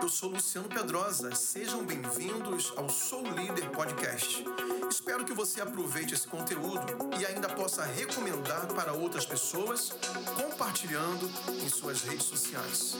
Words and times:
eu 0.00 0.08
sou 0.08 0.30
Luciano 0.30 0.68
Pedrosa. 0.68 1.34
Sejam 1.34 1.84
bem-vindos 1.84 2.72
ao 2.76 2.88
Sou 2.88 3.22
Líder 3.22 3.68
Podcast. 3.70 4.44
Espero 4.88 5.24
que 5.24 5.32
você 5.32 5.60
aproveite 5.60 6.14
esse 6.14 6.26
conteúdo 6.26 6.86
e 7.20 7.26
ainda 7.26 7.48
possa 7.48 7.84
recomendar 7.84 8.66
para 8.74 8.92
outras 8.92 9.26
pessoas, 9.26 9.92
compartilhando 10.40 11.28
em 11.62 11.68
suas 11.68 12.02
redes 12.02 12.24
sociais. 12.24 12.96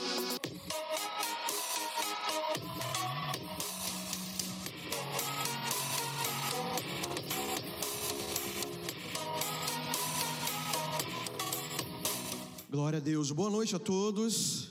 Glória 12.69 12.97
a 12.97 13.01
Deus. 13.01 13.31
Boa 13.31 13.49
noite 13.49 13.75
a 13.75 13.79
todos. 13.79 14.62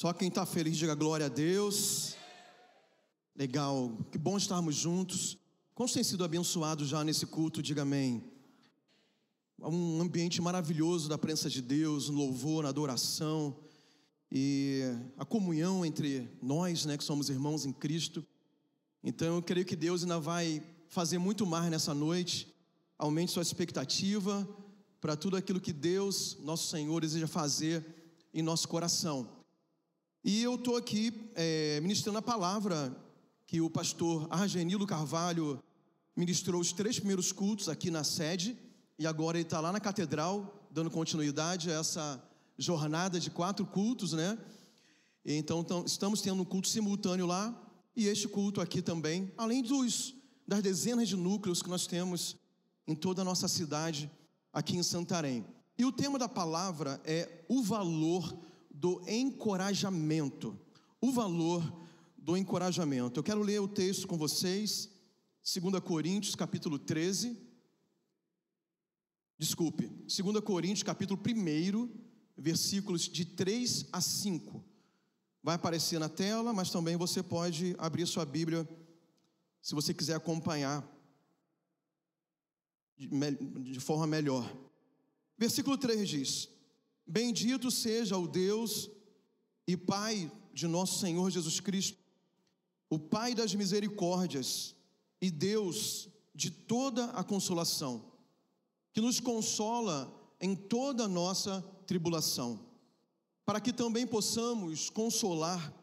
Só 0.00 0.14
quem 0.14 0.28
está 0.28 0.46
feliz 0.46 0.78
diga 0.78 0.94
glória 0.94 1.26
a 1.26 1.28
Deus. 1.28 2.16
Legal, 3.36 3.98
que 4.10 4.16
bom 4.16 4.38
estarmos 4.38 4.74
juntos. 4.74 5.36
Quantos 5.74 5.92
têm 5.92 6.02
sido 6.02 6.24
abençoados 6.24 6.88
já 6.88 7.04
nesse 7.04 7.26
culto? 7.26 7.62
Diga 7.62 7.82
amém. 7.82 8.24
Um 9.60 10.00
ambiente 10.00 10.40
maravilhoso 10.40 11.06
da 11.06 11.18
presença 11.18 11.50
de 11.50 11.60
Deus, 11.60 12.08
no 12.08 12.16
louvor, 12.16 12.62
na 12.62 12.70
adoração 12.70 13.54
e 14.32 14.84
a 15.18 15.24
comunhão 15.26 15.84
entre 15.84 16.30
nós, 16.40 16.86
né, 16.86 16.96
que 16.96 17.04
somos 17.04 17.28
irmãos 17.28 17.66
em 17.66 17.72
Cristo. 17.74 18.26
Então 19.04 19.36
eu 19.36 19.42
creio 19.42 19.66
que 19.66 19.76
Deus 19.76 20.02
ainda 20.02 20.18
vai 20.18 20.62
fazer 20.88 21.18
muito 21.18 21.44
mais 21.44 21.70
nessa 21.70 21.92
noite. 21.92 22.50
Aumente 22.96 23.32
sua 23.32 23.42
expectativa 23.42 24.48
para 24.98 25.14
tudo 25.14 25.36
aquilo 25.36 25.60
que 25.60 25.74
Deus, 25.74 26.38
nosso 26.40 26.68
Senhor, 26.68 27.02
deseja 27.02 27.28
fazer 27.28 27.84
em 28.32 28.40
nosso 28.40 28.66
coração. 28.66 29.39
E 30.22 30.42
eu 30.42 30.56
estou 30.56 30.76
aqui 30.76 31.30
é, 31.34 31.80
ministrando 31.80 32.18
a 32.18 32.22
palavra 32.22 32.94
que 33.46 33.58
o 33.62 33.70
pastor 33.70 34.28
Argenilo 34.30 34.86
Carvalho 34.86 35.58
ministrou 36.14 36.60
os 36.60 36.72
três 36.72 36.98
primeiros 36.98 37.32
cultos 37.32 37.70
aqui 37.70 37.90
na 37.90 38.04
sede, 38.04 38.54
e 38.98 39.06
agora 39.06 39.38
ele 39.38 39.46
está 39.46 39.60
lá 39.60 39.72
na 39.72 39.80
catedral, 39.80 40.68
dando 40.70 40.90
continuidade 40.90 41.70
a 41.70 41.80
essa 41.80 42.22
jornada 42.58 43.18
de 43.18 43.30
quatro 43.30 43.64
cultos, 43.64 44.12
né? 44.12 44.36
Então, 45.24 45.64
estamos 45.86 46.20
tendo 46.20 46.42
um 46.42 46.44
culto 46.44 46.68
simultâneo 46.68 47.26
lá, 47.26 47.58
e 47.96 48.06
este 48.06 48.28
culto 48.28 48.60
aqui 48.60 48.82
também, 48.82 49.32
além 49.38 49.62
dos, 49.62 50.14
das 50.46 50.62
dezenas 50.62 51.08
de 51.08 51.16
núcleos 51.16 51.62
que 51.62 51.70
nós 51.70 51.86
temos 51.86 52.36
em 52.86 52.94
toda 52.94 53.22
a 53.22 53.24
nossa 53.24 53.48
cidade, 53.48 54.10
aqui 54.52 54.76
em 54.76 54.82
Santarém. 54.82 55.46
E 55.78 55.84
o 55.86 55.90
tema 55.90 56.18
da 56.18 56.28
palavra 56.28 57.00
é 57.06 57.42
o 57.48 57.62
valor 57.62 58.49
do 58.80 59.02
encorajamento. 59.06 60.58
O 61.02 61.12
valor 61.12 61.86
do 62.16 62.34
encorajamento. 62.34 63.20
Eu 63.20 63.22
quero 63.22 63.42
ler 63.42 63.60
o 63.60 63.68
texto 63.68 64.08
com 64.08 64.16
vocês, 64.16 64.90
2 65.44 65.78
Coríntios, 65.80 66.34
capítulo 66.34 66.78
13. 66.78 67.36
Desculpe, 69.38 69.86
2 69.86 70.40
Coríntios, 70.40 70.82
capítulo 70.82 71.20
1, 71.20 71.90
versículos 72.38 73.02
de 73.02 73.26
3 73.26 73.88
a 73.92 74.00
5. 74.00 74.64
Vai 75.42 75.56
aparecer 75.56 76.00
na 76.00 76.08
tela, 76.08 76.54
mas 76.54 76.70
também 76.70 76.96
você 76.96 77.22
pode 77.22 77.76
abrir 77.78 78.06
sua 78.06 78.24
Bíblia 78.24 78.66
se 79.60 79.74
você 79.74 79.92
quiser 79.92 80.14
acompanhar 80.14 80.86
de 82.96 83.80
forma 83.80 84.06
melhor. 84.06 84.50
Versículo 85.36 85.76
3 85.76 86.08
diz: 86.08 86.48
Bendito 87.10 87.72
seja 87.72 88.16
o 88.16 88.28
Deus 88.28 88.88
e 89.66 89.76
Pai 89.76 90.30
de 90.54 90.68
nosso 90.68 91.00
Senhor 91.00 91.28
Jesus 91.28 91.58
Cristo, 91.58 91.98
o 92.88 93.00
Pai 93.00 93.34
das 93.34 93.52
misericórdias 93.52 94.76
e 95.20 95.28
Deus 95.28 96.08
de 96.32 96.52
toda 96.52 97.06
a 97.06 97.24
consolação, 97.24 98.12
que 98.92 99.00
nos 99.00 99.18
consola 99.18 100.08
em 100.40 100.54
toda 100.54 101.06
a 101.06 101.08
nossa 101.08 101.60
tribulação, 101.84 102.64
para 103.44 103.60
que 103.60 103.72
também 103.72 104.06
possamos 104.06 104.88
consolar 104.88 105.74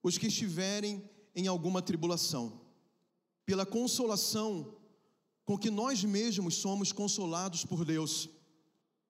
os 0.00 0.16
que 0.16 0.28
estiverem 0.28 1.02
em 1.34 1.48
alguma 1.48 1.82
tribulação, 1.82 2.60
pela 3.44 3.66
consolação 3.66 4.76
com 5.44 5.58
que 5.58 5.70
nós 5.70 6.04
mesmos 6.04 6.54
somos 6.54 6.92
consolados 6.92 7.64
por 7.64 7.84
Deus, 7.84 8.30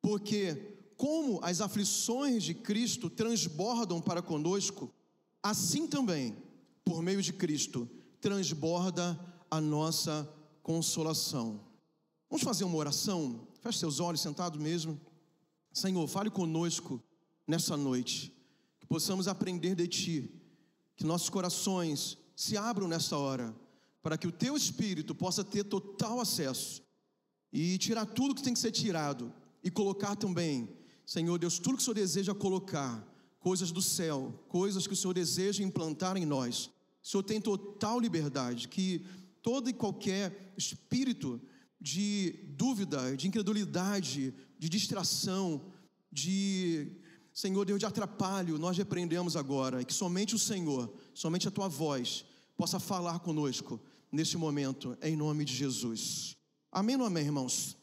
porque 0.00 0.71
como 1.02 1.40
as 1.42 1.60
aflições 1.60 2.44
de 2.44 2.54
Cristo 2.54 3.10
transbordam 3.10 4.00
para 4.00 4.22
conosco, 4.22 4.88
assim 5.42 5.84
também, 5.84 6.36
por 6.84 7.02
meio 7.02 7.20
de 7.20 7.32
Cristo, 7.32 7.90
transborda 8.20 9.18
a 9.50 9.60
nossa 9.60 10.32
consolação. 10.62 11.60
Vamos 12.30 12.44
fazer 12.44 12.62
uma 12.62 12.76
oração? 12.76 13.48
Feche 13.60 13.80
seus 13.80 13.98
olhos, 13.98 14.20
sentado 14.20 14.60
mesmo. 14.60 15.00
Senhor, 15.72 16.06
fale 16.06 16.30
conosco 16.30 17.02
nessa 17.48 17.76
noite, 17.76 18.32
que 18.78 18.86
possamos 18.86 19.26
aprender 19.26 19.74
de 19.74 19.88
Ti, 19.88 20.40
que 20.94 21.02
nossos 21.02 21.28
corações 21.28 22.16
se 22.36 22.56
abram 22.56 22.86
nessa 22.86 23.18
hora, 23.18 23.52
para 24.00 24.16
que 24.16 24.28
o 24.28 24.32
Teu 24.32 24.56
Espírito 24.56 25.16
possa 25.16 25.42
ter 25.42 25.64
total 25.64 26.20
acesso 26.20 26.80
e 27.52 27.76
tirar 27.76 28.06
tudo 28.06 28.36
que 28.36 28.42
tem 28.44 28.54
que 28.54 28.60
ser 28.60 28.70
tirado 28.70 29.34
e 29.64 29.68
colocar 29.68 30.14
também 30.14 30.80
Senhor 31.04 31.38
Deus, 31.38 31.58
tudo 31.58 31.76
que 31.76 31.82
o 31.82 31.84
Senhor 31.84 31.94
deseja 31.94 32.34
colocar, 32.34 33.06
coisas 33.40 33.72
do 33.72 33.82
céu, 33.82 34.32
coisas 34.48 34.86
que 34.86 34.92
o 34.92 34.96
Senhor 34.96 35.12
deseja 35.12 35.64
implantar 35.64 36.16
em 36.16 36.24
nós, 36.24 36.70
o 37.02 37.06
Senhor 37.08 37.22
tem 37.22 37.40
total 37.40 37.98
liberdade, 37.98 38.68
que 38.68 39.04
todo 39.42 39.68
e 39.68 39.72
qualquer 39.72 40.54
espírito 40.56 41.40
de 41.80 42.38
dúvida, 42.56 43.16
de 43.16 43.26
incredulidade, 43.26 44.32
de 44.56 44.68
distração, 44.68 45.60
de, 46.10 46.92
Senhor 47.32 47.64
Deus, 47.64 47.80
de 47.80 47.86
atrapalho, 47.86 48.58
nós 48.58 48.76
repreendemos 48.76 49.34
agora, 49.34 49.82
e 49.82 49.84
que 49.84 49.92
somente 49.92 50.34
o 50.34 50.38
Senhor, 50.38 50.94
somente 51.12 51.48
a 51.48 51.50
tua 51.50 51.66
voz, 51.66 52.24
possa 52.56 52.78
falar 52.78 53.18
conosco 53.18 53.80
neste 54.12 54.36
momento, 54.36 54.96
em 55.02 55.16
nome 55.16 55.44
de 55.44 55.54
Jesus. 55.54 56.36
Amém 56.70 56.96
ou 56.96 57.04
amém, 57.04 57.24
irmãos? 57.24 57.76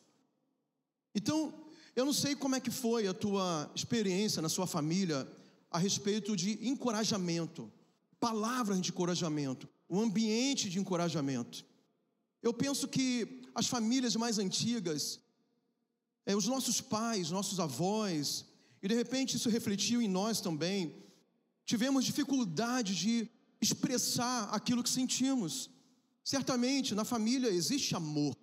Então, 1.14 1.54
eu 1.96 2.06
não 2.06 2.14
sei 2.14 2.36
como 2.36 2.56
é 2.56 2.60
que 2.60 2.72
foi 2.72 3.08
a 3.08 3.14
tua 3.14 3.70
experiência 3.76 4.42
na 4.42 4.50
sua 4.50 4.68
família 4.68 5.28
a 5.72 5.78
respeito 5.78 6.36
de 6.36 6.68
encorajamento, 6.68 7.72
palavras 8.20 8.80
de 8.82 8.90
encorajamento, 8.90 9.68
o 9.88 10.00
ambiente 10.00 10.70
de 10.70 10.80
encorajamento. 10.80 11.66
Eu 12.42 12.54
penso 12.54 12.88
que 12.88 13.44
as 13.54 13.68
famílias 13.68 14.16
mais 14.16 14.40
antigas, 14.40 15.20
é, 16.26 16.36
os 16.36 16.48
nossos 16.48 16.80
pais, 16.80 17.32
nossos 17.32 17.60
avós, 17.60 18.46
e 18.82 18.88
de 18.88 18.96
repente 18.96 19.36
isso 19.36 19.50
refletiu 19.50 20.02
em 20.02 20.08
nós 20.08 20.40
também, 20.40 20.96
tivemos 21.66 22.06
dificuldade 22.06 22.96
de 22.96 23.30
expressar 23.62 24.46
aquilo 24.52 24.84
que 24.84 24.90
sentimos. 24.90 25.70
Certamente 26.24 26.96
na 26.96 27.04
família 27.04 27.50
existe 27.50 27.96
amor, 27.96 28.36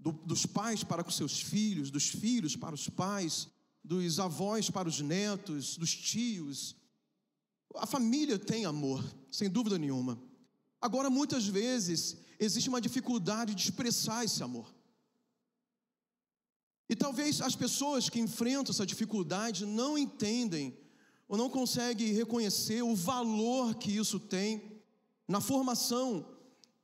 do, 0.00 0.12
dos 0.12 0.46
pais 0.46 0.82
para 0.82 1.04
com 1.04 1.10
seus 1.10 1.40
filhos, 1.40 1.90
dos 1.90 2.08
filhos 2.08 2.56
para 2.56 2.74
os 2.74 2.88
pais, 2.88 3.48
dos 3.84 4.18
avós 4.18 4.70
para 4.70 4.88
os 4.88 5.00
netos, 5.00 5.76
dos 5.76 5.94
tios. 5.94 6.74
A 7.76 7.86
família 7.86 8.38
tem 8.38 8.64
amor, 8.64 9.04
sem 9.30 9.48
dúvida 9.48 9.78
nenhuma. 9.78 10.20
Agora, 10.80 11.10
muitas 11.10 11.46
vezes, 11.46 12.16
existe 12.38 12.68
uma 12.68 12.80
dificuldade 12.80 13.54
de 13.54 13.62
expressar 13.62 14.24
esse 14.24 14.42
amor. 14.42 14.74
E 16.88 16.96
talvez 16.96 17.40
as 17.40 17.54
pessoas 17.54 18.08
que 18.08 18.18
enfrentam 18.18 18.72
essa 18.72 18.86
dificuldade 18.86 19.64
não 19.66 19.96
entendem 19.96 20.76
ou 21.28 21.36
não 21.36 21.48
conseguem 21.48 22.12
reconhecer 22.12 22.82
o 22.82 22.96
valor 22.96 23.76
que 23.76 23.96
isso 23.96 24.18
tem 24.18 24.82
na 25.28 25.40
formação 25.40 26.26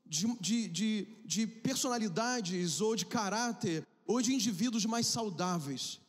de, 0.08 0.26
de, 0.40 0.68
de, 0.68 1.08
de 1.24 1.46
personalidades 1.46 2.80
ou 2.80 2.94
de 2.94 3.06
caráter 3.06 3.86
ou 4.06 4.22
de 4.22 4.32
indivíduos 4.32 4.84
mais 4.84 5.06
saudáveis. 5.06 6.00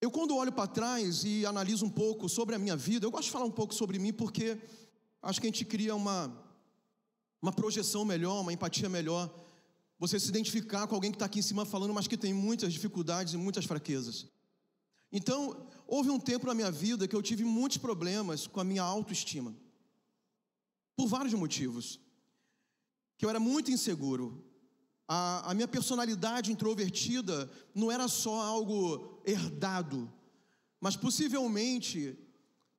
Eu, 0.00 0.10
quando 0.10 0.36
olho 0.36 0.52
para 0.52 0.66
trás 0.66 1.24
e 1.24 1.44
analiso 1.44 1.84
um 1.84 1.90
pouco 1.90 2.28
sobre 2.28 2.54
a 2.54 2.58
minha 2.58 2.76
vida, 2.76 3.04
eu 3.04 3.10
gosto 3.10 3.24
de 3.24 3.30
falar 3.30 3.44
um 3.44 3.50
pouco 3.50 3.74
sobre 3.74 3.98
mim 3.98 4.12
porque 4.12 4.58
acho 5.22 5.40
que 5.40 5.46
a 5.46 5.50
gente 5.50 5.64
cria 5.64 5.94
uma, 5.94 6.32
uma 7.42 7.52
projeção 7.52 8.04
melhor, 8.04 8.40
uma 8.40 8.52
empatia 8.52 8.88
melhor. 8.88 9.30
Você 9.98 10.18
se 10.18 10.28
identificar 10.28 10.86
com 10.86 10.94
alguém 10.94 11.10
que 11.10 11.16
está 11.16 11.26
aqui 11.26 11.40
em 11.40 11.42
cima 11.42 11.66
falando, 11.66 11.92
mas 11.92 12.06
que 12.06 12.16
tem 12.16 12.32
muitas 12.32 12.72
dificuldades 12.72 13.34
e 13.34 13.36
muitas 13.36 13.66
fraquezas. 13.66 14.26
Então, 15.12 15.66
houve 15.86 16.08
um 16.08 16.18
tempo 16.18 16.46
na 16.46 16.54
minha 16.54 16.70
vida 16.70 17.06
que 17.06 17.16
eu 17.16 17.22
tive 17.22 17.44
muitos 17.44 17.76
problemas 17.76 18.46
com 18.46 18.60
a 18.60 18.64
minha 18.64 18.82
autoestima. 18.82 19.54
Por 21.00 21.08
vários 21.08 21.32
motivos. 21.32 21.98
Que 23.16 23.24
eu 23.24 23.30
era 23.30 23.40
muito 23.40 23.70
inseguro. 23.70 24.44
A, 25.08 25.50
a 25.50 25.54
minha 25.54 25.66
personalidade 25.66 26.52
introvertida 26.52 27.50
não 27.74 27.90
era 27.90 28.06
só 28.06 28.38
algo 28.38 29.22
herdado, 29.24 30.12
mas 30.78 30.96
possivelmente, 30.96 32.18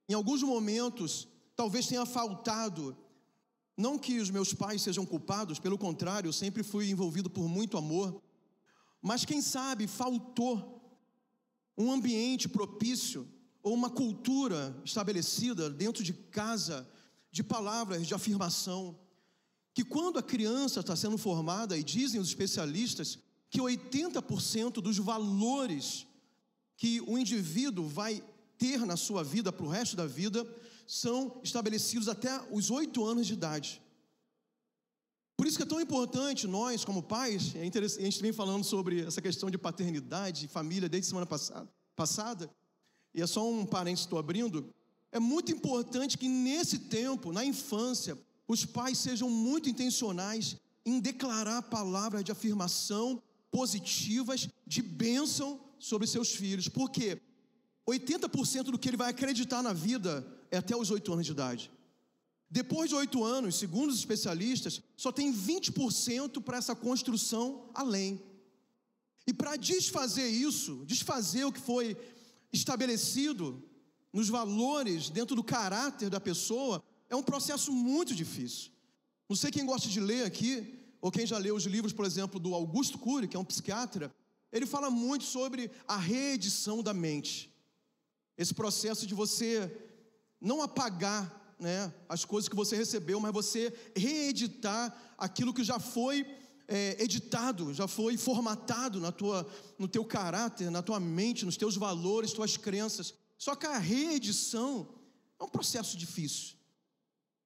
em 0.07 0.13
alguns 0.13 0.44
momentos, 0.44 1.27
talvez 1.56 1.88
tenha 1.88 2.06
faltado. 2.06 2.95
Não 3.75 3.97
que 3.97 4.19
os 4.19 4.29
meus 4.29 4.53
pais 4.53 4.83
sejam 4.83 5.03
culpados, 5.03 5.57
pelo 5.57 5.79
contrário, 5.79 6.27
eu 6.27 6.33
sempre 6.33 6.62
fui 6.62 6.91
envolvido 6.91 7.27
por 7.27 7.47
muito 7.47 7.75
amor. 7.75 8.21
Mas 9.01 9.25
quem 9.25 9.41
sabe 9.41 9.88
faltou 9.88 10.79
um 11.75 11.91
ambiente 11.91 12.47
propício 12.47 13.27
ou 13.63 13.73
uma 13.73 13.89
cultura 13.89 14.79
estabelecida 14.85 15.71
dentro 15.71 16.03
de 16.03 16.13
casa 16.13 16.88
de 17.31 17.44
palavras 17.44 18.06
de 18.06 18.13
afirmação, 18.13 19.00
que 19.74 19.83
quando 19.83 20.19
a 20.19 20.24
criança 20.24 20.81
está 20.81 20.95
sendo 20.95 21.18
formada, 21.18 21.78
e 21.78 21.83
dizem 21.83 22.19
os 22.19 22.28
especialistas 22.28 23.18
que 23.50 23.60
80% 23.60 24.74
dos 24.81 24.98
valores 24.98 26.06
que 26.75 27.01
o 27.01 27.18
indivíduo 27.18 27.88
vai 27.88 28.24
ter 28.57 28.86
na 28.86 28.98
sua 28.98 29.24
vida 29.24 29.51
para 29.51 29.66
o 29.66 29.69
resto 29.69 29.95
da 29.95 30.06
vida 30.06 30.45
são 30.88 31.39
estabelecidos 31.44 32.10
até 32.10 32.42
os 32.51 32.69
oito 32.69 33.06
anos 33.06 33.28
de 33.28 33.33
idade. 33.33 33.81
Por 35.38 35.48
isso 35.48 35.57
que 35.57 35.63
é 35.63 35.66
tão 35.66 35.81
importante 35.81 36.48
nós, 36.48 36.83
como 36.83 37.01
pais, 37.01 37.56
é 37.56 37.62
a 37.62 37.63
gente 37.63 38.22
vem 38.22 38.33
falando 38.33 38.63
sobre 38.63 39.01
essa 39.01 39.22
questão 39.22 39.50
de 39.50 39.57
paternidade, 39.57 40.48
família, 40.48 40.89
desde 40.89 41.07
semana 41.07 41.25
passada, 41.25 41.69
passada 41.95 42.50
e 43.13 43.22
é 43.22 43.28
só 43.28 43.48
um 43.48 43.66
parênteses 43.66 44.06
estou 44.06 44.18
abrindo, 44.18 44.74
é 45.12 45.19
muito 45.19 45.52
importante 45.52 46.18
que 46.18 46.28
nesse 46.28 46.80
tempo, 46.80 47.31
na 47.31 47.44
infância, 47.44 48.18
os 48.48 48.66
pais 48.66 48.98
sejam 48.98 49.30
muito 49.30 49.69
intencionais 49.69 50.58
em 50.86 51.00
declarar 51.00 51.62
palavras 51.63 52.24
de 52.24 52.31
afirmação 52.31 53.22
positivas, 53.52 54.48
de 54.66 54.81
bênção 54.81 55.60
sobre 55.78 56.08
seus 56.08 56.34
filhos, 56.34 56.68
porque 56.69 57.22
80% 57.88 58.63
do 58.63 58.80
que 58.80 58.90
ele 58.90 58.98
vai 58.98 59.10
acreditar 59.10 59.62
na 59.62 59.74
vida 59.74 60.25
é 60.50 60.58
até 60.58 60.75
os 60.75 60.90
8 60.90 61.14
anos 61.14 61.25
de 61.25 61.31
idade. 61.31 61.72
Depois 62.50 62.90
de 62.90 62.96
8 62.96 63.24
anos, 63.24 63.56
segundo 63.56 63.90
os 63.90 64.00
especialistas, 64.00 64.81
só 64.98 65.12
tem 65.12 65.34
20% 65.34 66.42
para 66.42 66.57
essa 66.57 66.75
construção 66.75 67.69
além. 67.74 68.22
E 69.25 69.34
para 69.34 69.56
desfazer 69.56 70.28
isso, 70.28 70.84
desfazer 70.86 71.46
o 71.46 71.52
que 71.52 71.60
foi 71.60 71.96
estabelecido 72.52 73.64
nos 74.12 74.30
valores, 74.30 75.10
dentro 75.10 75.36
do 75.36 75.44
caráter 75.44 76.10
da 76.10 76.19
pessoa, 76.19 76.84
é 77.10 77.16
um 77.16 77.24
processo 77.24 77.72
muito 77.72 78.13
difícil. 78.13 78.72
Não 79.30 79.36
sei 79.36 79.52
quem 79.52 79.66
gosta 79.66 79.88
de 79.88 80.00
ler 80.00 80.25
aqui, 80.25 80.80
ou 81.02 81.12
quem 81.12 81.25
já 81.25 81.38
leu 81.38 81.56
os 81.56 81.66
livros, 81.66 81.94
por 81.94 82.06
exemplo, 82.06 82.40
do 82.40 82.54
Augusto 82.54 82.98
Cury, 82.98 83.28
que 83.28 83.38
é 83.38 83.40
um 83.40 83.46
psiquiatra, 83.46 84.13
ele 84.52 84.66
fala 84.66 84.90
muito 84.90 85.24
sobre 85.24 85.72
a 85.88 85.98
reedição 85.98 86.84
da 86.84 86.94
mente. 86.94 87.50
Esse 88.38 88.54
processo 88.54 89.08
de 89.08 89.13
você 89.13 89.72
não 90.40 90.62
apagar 90.62 91.56
né, 91.60 91.94
as 92.10 92.25
coisas 92.25 92.50
que 92.50 92.56
você 92.56 92.75
recebeu, 92.75 93.19
mas 93.19 93.31
você 93.31 93.74
reeditar 93.96 95.14
aquilo 95.18 95.54
que 95.54 95.64
já 95.64 95.80
foi 95.80 96.25
é, 96.68 97.02
editado, 97.02 97.74
já 97.74 97.88
foi 97.88 98.18
formatado 98.18 99.00
na 99.00 99.12
tua, 99.12 99.48
no 99.78 99.88
teu 99.88 100.04
caráter, 100.04 100.72
na 100.72 100.81
tua 100.81 101.00
mente, 101.00 101.46
nos 101.46 101.57
teus 101.57 101.75
valores, 101.75 102.34
tuas 102.34 102.57
crenças. 102.57 103.14
Só 103.42 103.56
que 103.56 103.66
a 103.66 103.80
reedição 103.80 104.88
é 105.40 105.44
um 105.44 105.50
processo 105.50 105.98
difícil. 105.98 106.58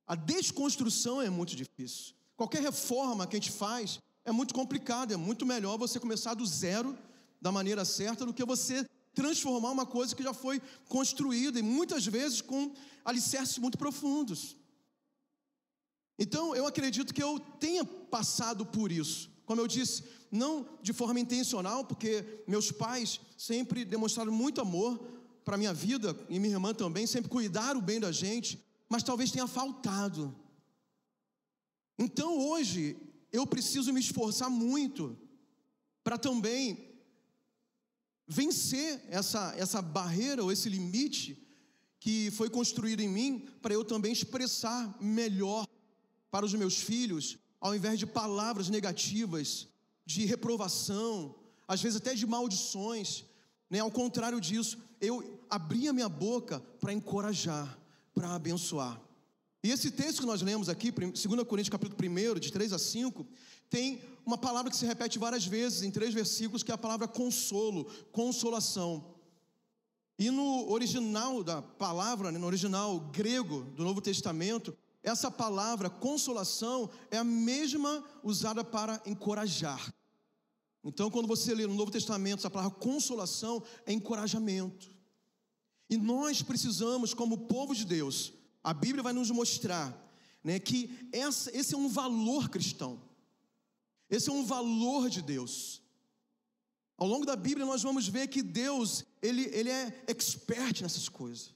A 0.05 0.13
desconstrução 0.13 1.21
é 1.21 1.29
muito 1.29 1.55
difícil. 1.55 2.13
Qualquer 2.35 2.61
reforma 2.61 3.25
que 3.25 3.37
a 3.37 3.39
gente 3.39 3.53
faz 3.53 3.97
é 4.25 4.31
muito 4.31 4.53
complicado, 4.53 5.13
é 5.13 5.15
muito 5.15 5.45
melhor 5.45 5.77
você 5.77 5.97
começar 5.97 6.33
do 6.33 6.45
zero, 6.45 6.97
da 7.41 7.49
maneira 7.49 7.85
certa, 7.85 8.25
do 8.25 8.33
que 8.33 8.43
você 8.43 8.85
transformar 9.13 9.71
uma 9.71 9.85
coisa 9.85 10.13
que 10.13 10.21
já 10.21 10.33
foi 10.33 10.61
construída 10.89 11.59
e 11.59 11.63
muitas 11.63 12.05
vezes 12.05 12.41
com 12.41 12.73
alicerces 13.05 13.57
muito 13.57 13.77
profundos. 13.77 14.57
Então, 16.19 16.53
eu 16.53 16.67
acredito 16.67 17.13
que 17.13 17.23
eu 17.23 17.39
tenha 17.39 17.85
passado 17.85 18.65
por 18.65 18.91
isso. 18.91 19.31
Como 19.45 19.61
eu 19.61 19.67
disse, 19.67 20.03
não 20.29 20.67
de 20.81 20.91
forma 20.91 21.21
intencional, 21.21 21.85
porque 21.85 22.43
meus 22.45 22.69
pais 22.69 23.21
sempre 23.37 23.85
demonstraram 23.85 24.33
muito 24.33 24.59
amor 24.59 25.14
para 25.45 25.57
minha 25.57 25.73
vida 25.73 26.17
e 26.27 26.39
minha 26.39 26.55
irmã 26.55 26.73
também, 26.73 27.05
sempre 27.05 27.29
cuidaram 27.29 27.79
bem 27.79 27.99
da 27.99 28.11
gente, 28.11 28.59
mas 28.89 29.03
talvez 29.03 29.31
tenha 29.31 29.47
faltado. 29.47 30.35
Então, 31.97 32.37
hoje, 32.49 32.97
eu 33.31 33.45
preciso 33.45 33.93
me 33.93 33.99
esforçar 33.99 34.49
muito 34.49 35.15
para 36.03 36.17
também 36.17 36.89
vencer 38.27 39.05
essa, 39.09 39.53
essa 39.55 39.81
barreira 39.83 40.43
ou 40.43 40.51
esse 40.51 40.67
limite 40.67 41.41
que 41.99 42.31
foi 42.31 42.49
construído 42.49 43.01
em 43.01 43.07
mim, 43.07 43.47
para 43.61 43.73
eu 43.73 43.83
também 43.83 44.11
expressar 44.11 44.97
melhor 45.01 45.67
para 46.29 46.45
os 46.45 46.53
meus 46.53 46.79
filhos, 46.79 47.37
ao 47.59 47.75
invés 47.75 47.97
de 47.97 48.05
palavras 48.05 48.67
negativas, 48.69 49.67
de 50.05 50.25
reprovação, 50.25 51.35
às 51.67 51.81
vezes 51.81 51.97
até 51.97 52.13
de 52.13 52.25
maldições, 52.27 53.25
né? 53.69 53.79
ao 53.79 53.91
contrário 53.91 54.39
disso, 54.39 54.77
eu 55.01 55.39
abri 55.49 55.87
a 55.87 55.93
minha 55.93 56.09
boca 56.09 56.59
para 56.79 56.93
encorajar, 56.93 57.77
para 58.13 58.35
abençoar. 58.35 59.01
E 59.63 59.71
esse 59.71 59.89
texto 59.89 60.19
que 60.19 60.27
nós 60.27 60.41
lemos 60.41 60.69
aqui, 60.69 60.91
2 60.91 61.23
Coríntios 61.47 61.69
capítulo 61.69 61.97
1, 61.99 62.39
de 62.39 62.51
3 62.51 62.71
a 62.73 62.77
5, 62.77 63.25
tem 63.69 63.99
uma 64.25 64.37
palavra 64.37 64.69
que 64.69 64.77
se 64.77 64.85
repete 64.85 65.17
várias 65.17 65.45
vezes 65.45 65.81
em 65.81 65.91
três 65.91 66.13
versículos, 66.13 66.61
que 66.61 66.71
é 66.71 66.75
a 66.75 66.77
palavra 66.77 67.07
consolo, 67.07 67.85
consolação. 68.11 69.15
E 70.17 70.29
no 70.29 70.71
original 70.71 71.43
da 71.43 71.61
palavra, 71.61 72.31
né, 72.31 72.39
no 72.39 72.47
original 72.47 72.99
grego 73.11 73.63
do 73.75 73.83
Novo 73.83 74.01
Testamento, 74.01 74.75
essa 75.03 75.29
palavra 75.29 75.89
consolação 75.89 76.89
é 77.11 77.17
a 77.17 77.23
mesma 77.23 78.03
usada 78.23 78.63
para 78.63 79.01
encorajar. 79.05 79.93
Então, 80.85 81.09
quando 81.09 81.27
você 81.27 81.53
lê 81.55 81.65
no 81.65 81.73
Novo 81.73 81.89
Testamento 81.89 82.39
essa 82.39 82.49
palavra 82.49 82.77
consolação, 82.77 83.63
é 83.87 83.91
encorajamento. 83.91 84.87
E 85.89 85.97
nós 85.97 86.43
precisamos, 86.43 87.11
como 87.11 87.47
povo 87.47 87.73
de 87.73 87.83
Deus, 87.83 88.31
a 88.63 88.71
Bíblia 88.71 89.01
vai 89.01 89.11
nos 89.11 89.31
mostrar 89.31 89.93
né, 90.43 90.59
que 90.59 91.09
essa, 91.11 91.55
esse 91.57 91.73
é 91.73 91.77
um 91.77 91.89
valor 91.89 92.49
cristão, 92.49 93.01
esse 94.07 94.29
é 94.29 94.33
um 94.33 94.45
valor 94.45 95.09
de 95.09 95.23
Deus. 95.23 95.81
Ao 96.95 97.07
longo 97.07 97.25
da 97.25 97.35
Bíblia, 97.35 97.65
nós 97.65 97.81
vamos 97.81 98.07
ver 98.07 98.27
que 98.27 98.43
Deus, 98.43 99.03
ele, 99.23 99.49
ele 99.53 99.71
é 99.71 100.03
expert 100.07 100.81
nessas 100.81 101.09
coisas, 101.09 101.51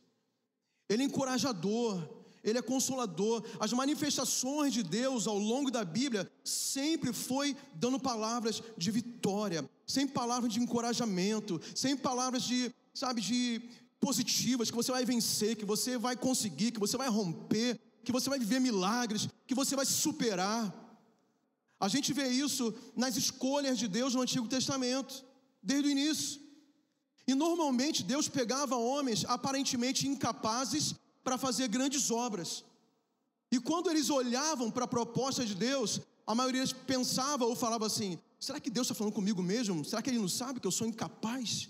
ele 0.89 1.03
é 1.03 1.05
encorajador, 1.05 2.18
ele 2.43 2.57
é 2.57 2.61
consolador. 2.61 3.43
As 3.59 3.73
manifestações 3.73 4.73
de 4.73 4.83
Deus 4.83 5.27
ao 5.27 5.37
longo 5.37 5.69
da 5.69 5.83
Bíblia 5.83 6.29
sempre 6.43 7.13
foi 7.13 7.55
dando 7.75 7.99
palavras 7.99 8.61
de 8.77 8.91
vitória, 8.91 9.69
sempre 9.85 10.13
palavras 10.13 10.53
de 10.53 10.59
encorajamento, 10.59 11.59
sempre 11.75 12.03
palavras 12.03 12.43
de, 12.43 12.73
sabe, 12.93 13.21
de 13.21 13.61
positivas 13.99 14.69
que 14.69 14.75
você 14.75 14.91
vai 14.91 15.05
vencer, 15.05 15.55
que 15.55 15.65
você 15.65 15.97
vai 15.97 16.15
conseguir, 16.15 16.71
que 16.71 16.79
você 16.79 16.97
vai 16.97 17.09
romper, 17.09 17.79
que 18.03 18.11
você 18.11 18.29
vai 18.29 18.39
viver 18.39 18.59
milagres, 18.59 19.27
que 19.45 19.55
você 19.55 19.75
vai 19.75 19.85
se 19.85 19.93
superar. 19.93 20.73
A 21.79 21.87
gente 21.87 22.11
vê 22.13 22.27
isso 22.27 22.73
nas 22.95 23.15
escolhas 23.17 23.77
de 23.77 23.87
Deus 23.87 24.13
no 24.13 24.21
Antigo 24.21 24.47
Testamento, 24.47 25.25
desde 25.61 25.87
o 25.87 25.91
início. 25.91 26.41
E 27.27 27.35
normalmente 27.35 28.03
Deus 28.03 28.27
pegava 28.27 28.75
homens 28.75 29.23
aparentemente 29.25 30.07
incapazes 30.07 30.95
para 31.29 31.37
fazer 31.37 31.67
grandes 31.67 32.09
obras. 32.09 32.65
E 33.51 33.59
quando 33.59 33.87
eles 33.87 34.09
olhavam 34.09 34.71
para 34.71 34.85
a 34.85 34.87
proposta 34.87 35.45
de 35.45 35.53
Deus, 35.53 36.01
a 36.25 36.33
maioria 36.33 36.65
pensava 36.87 37.45
ou 37.45 37.55
falava 37.55 37.85
assim: 37.85 38.17
será 38.39 38.59
que 38.59 38.71
Deus 38.71 38.87
está 38.87 38.95
falando 38.95 39.13
comigo 39.13 39.43
mesmo? 39.43 39.85
Será 39.85 40.01
que 40.01 40.09
Ele 40.09 40.17
não 40.17 40.27
sabe 40.27 40.59
que 40.59 40.65
eu 40.65 40.71
sou 40.71 40.87
incapaz? 40.87 41.69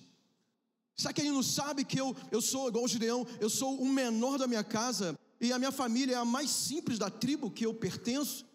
Será 0.95 1.11
que 1.11 1.19
Ele 1.19 1.31
não 1.31 1.43
sabe 1.43 1.83
que 1.83 1.99
eu, 1.99 2.15
eu 2.31 2.41
sou 2.41 2.69
igual 2.69 2.85
o 2.85 2.87
Gideão, 2.87 3.27
eu 3.41 3.49
sou 3.49 3.75
o 3.81 3.85
menor 3.85 4.37
da 4.37 4.47
minha 4.47 4.63
casa 4.63 5.19
e 5.41 5.51
a 5.51 5.59
minha 5.59 5.73
família 5.73 6.13
é 6.13 6.17
a 6.17 6.23
mais 6.23 6.49
simples 6.49 6.97
da 6.97 7.09
tribo 7.09 7.51
que 7.51 7.65
eu 7.65 7.73
pertenço? 7.73 8.45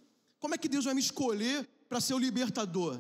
Como 0.40 0.54
é 0.54 0.58
que 0.58 0.70
Deus 0.70 0.87
vai 0.87 0.94
me 0.94 1.02
escolher 1.02 1.68
para 1.87 2.00
ser 2.00 2.14
o 2.14 2.18
libertador? 2.18 2.99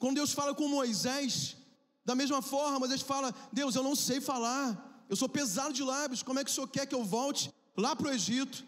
Quando 0.00 0.16
Deus 0.16 0.32
fala 0.32 0.52
com 0.52 0.66
Moisés, 0.66 1.56
da 2.04 2.16
mesma 2.16 2.42
forma, 2.42 2.80
Moisés 2.80 3.02
fala: 3.02 3.32
Deus, 3.52 3.76
eu 3.76 3.84
não 3.84 3.94
sei 3.94 4.20
falar, 4.20 4.89
eu 5.10 5.16
sou 5.16 5.28
pesado 5.28 5.74
de 5.74 5.82
lábios, 5.82 6.22
como 6.22 6.38
é 6.38 6.44
que 6.44 6.50
o 6.50 6.54
senhor 6.54 6.68
quer 6.68 6.86
que 6.86 6.94
eu 6.94 7.04
volte 7.04 7.52
lá 7.76 7.96
para 7.96 8.06
o 8.06 8.12
Egito 8.12 8.64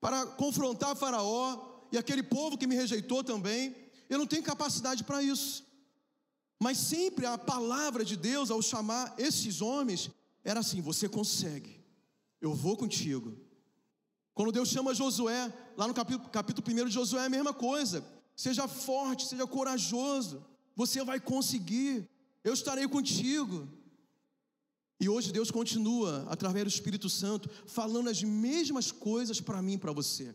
para 0.00 0.26
confrontar 0.26 0.96
Faraó 0.96 1.86
e 1.92 1.96
aquele 1.96 2.24
povo 2.24 2.58
que 2.58 2.66
me 2.66 2.74
rejeitou 2.74 3.22
também? 3.22 3.76
Eu 4.10 4.18
não 4.18 4.26
tenho 4.26 4.42
capacidade 4.42 5.04
para 5.04 5.22
isso. 5.22 5.64
Mas 6.58 6.78
sempre 6.78 7.26
a 7.26 7.38
palavra 7.38 8.04
de 8.04 8.16
Deus, 8.16 8.50
ao 8.50 8.60
chamar 8.60 9.14
esses 9.16 9.62
homens, 9.62 10.10
era 10.42 10.58
assim: 10.58 10.80
você 10.80 11.08
consegue, 11.08 11.80
eu 12.40 12.52
vou 12.52 12.76
contigo. 12.76 13.32
Quando 14.34 14.50
Deus 14.50 14.68
chama 14.68 14.92
Josué, 14.92 15.52
lá 15.76 15.86
no 15.86 15.94
capítulo, 15.94 16.28
capítulo 16.28 16.66
1 16.68 16.86
de 16.86 16.94
Josué, 16.94 17.22
é 17.22 17.26
a 17.26 17.30
mesma 17.30 17.54
coisa. 17.54 18.04
Seja 18.34 18.66
forte, 18.66 19.28
seja 19.28 19.46
corajoso, 19.46 20.44
você 20.74 21.04
vai 21.04 21.20
conseguir, 21.20 22.08
eu 22.42 22.52
estarei 22.52 22.88
contigo. 22.88 23.68
E 25.02 25.08
hoje 25.08 25.32
Deus 25.32 25.50
continua, 25.50 26.24
através 26.28 26.64
do 26.64 26.68
Espírito 26.68 27.10
Santo, 27.10 27.50
falando 27.66 28.08
as 28.08 28.22
mesmas 28.22 28.92
coisas 28.92 29.40
para 29.40 29.60
mim 29.60 29.72
e 29.72 29.78
para 29.78 29.90
você. 29.90 30.32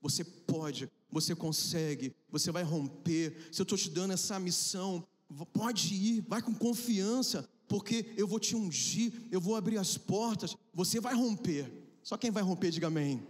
Você 0.00 0.24
pode, 0.24 0.90
você 1.08 1.36
consegue, 1.36 2.12
você 2.28 2.50
vai 2.50 2.64
romper. 2.64 3.48
Se 3.52 3.60
eu 3.60 3.62
estou 3.62 3.78
te 3.78 3.88
dando 3.88 4.12
essa 4.12 4.36
missão, 4.40 5.06
pode 5.52 5.94
ir, 5.94 6.24
vai 6.26 6.42
com 6.42 6.52
confiança, 6.52 7.48
porque 7.68 8.12
eu 8.16 8.26
vou 8.26 8.40
te 8.40 8.56
ungir, 8.56 9.12
eu 9.30 9.40
vou 9.40 9.54
abrir 9.54 9.78
as 9.78 9.96
portas, 9.96 10.56
você 10.74 10.98
vai 10.98 11.14
romper. 11.14 11.70
Só 12.02 12.16
quem 12.16 12.32
vai 12.32 12.42
romper, 12.42 12.72
diga 12.72 12.88
amém. 12.88 13.24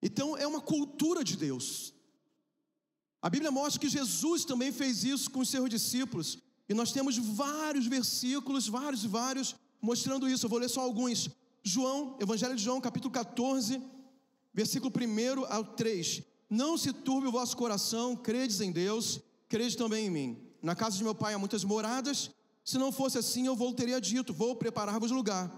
Então 0.00 0.36
é 0.36 0.46
uma 0.46 0.60
cultura 0.60 1.24
de 1.24 1.36
Deus. 1.36 1.92
A 3.20 3.28
Bíblia 3.28 3.50
mostra 3.50 3.80
que 3.80 3.88
Jesus 3.88 4.44
também 4.44 4.70
fez 4.70 5.02
isso 5.02 5.28
com 5.28 5.40
os 5.40 5.48
seus 5.48 5.68
discípulos. 5.68 6.38
E 6.70 6.74
nós 6.74 6.92
temos 6.92 7.18
vários 7.18 7.88
versículos, 7.88 8.68
vários 8.68 9.02
e 9.02 9.08
vários, 9.08 9.56
mostrando 9.82 10.28
isso. 10.28 10.46
Eu 10.46 10.50
vou 10.50 10.60
ler 10.60 10.68
só 10.68 10.80
alguns. 10.82 11.28
João, 11.64 12.16
Evangelho 12.20 12.54
de 12.54 12.62
João, 12.62 12.80
capítulo 12.80 13.12
14, 13.12 13.82
versículo 14.54 14.92
1 14.96 15.52
ao 15.52 15.64
3. 15.64 16.22
Não 16.48 16.78
se 16.78 16.92
turbe 16.92 17.26
o 17.26 17.32
vosso 17.32 17.56
coração, 17.56 18.14
credes 18.14 18.60
em 18.60 18.70
Deus, 18.70 19.20
crede 19.48 19.76
também 19.76 20.06
em 20.06 20.10
mim. 20.10 20.38
Na 20.62 20.76
casa 20.76 20.96
de 20.96 21.02
meu 21.02 21.12
pai 21.12 21.34
há 21.34 21.38
muitas 21.40 21.64
moradas, 21.64 22.30
se 22.64 22.78
não 22.78 22.92
fosse 22.92 23.18
assim, 23.18 23.48
eu 23.48 23.56
vou 23.56 23.74
teria 23.74 24.00
dito: 24.00 24.32
Vou 24.32 24.54
preparar-vos 24.54 25.10
lugar. 25.10 25.50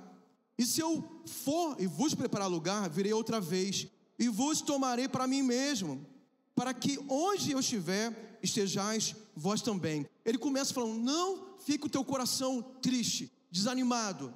E 0.56 0.64
se 0.64 0.80
eu 0.80 1.22
for 1.26 1.76
e 1.78 1.86
vos 1.86 2.14
preparar 2.14 2.48
lugar, 2.48 2.88
virei 2.88 3.12
outra 3.12 3.38
vez, 3.38 3.86
e 4.18 4.30
vos 4.30 4.62
tomarei 4.62 5.08
para 5.08 5.26
mim 5.26 5.42
mesmo, 5.42 6.06
para 6.54 6.72
que 6.72 6.98
onde 7.06 7.52
eu 7.52 7.60
estiver, 7.60 8.38
estejais 8.42 9.14
vós 9.34 9.62
também. 9.62 10.06
Ele 10.24 10.38
começa 10.38 10.74
falando: 10.74 10.98
não 10.98 11.56
fique 11.58 11.86
o 11.86 11.90
teu 11.90 12.04
coração 12.04 12.62
triste, 12.80 13.30
desanimado. 13.50 14.34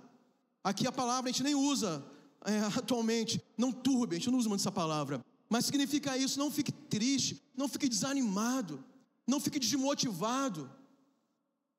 Aqui 0.62 0.86
a 0.86 0.92
palavra 0.92 1.30
a 1.30 1.32
gente 1.32 1.42
nem 1.42 1.54
usa 1.54 2.04
é, 2.44 2.58
atualmente, 2.78 3.40
não 3.56 3.72
turbe, 3.72 4.16
a 4.16 4.18
gente 4.18 4.30
não 4.30 4.38
usa 4.38 4.48
muito 4.48 4.60
essa 4.60 4.72
palavra. 4.72 5.24
Mas 5.48 5.66
significa 5.66 6.16
isso: 6.16 6.38
não 6.38 6.50
fique 6.50 6.72
triste, 6.72 7.42
não 7.56 7.68
fique 7.68 7.88
desanimado, 7.88 8.84
não 9.26 9.40
fique 9.40 9.58
desmotivado. 9.58 10.70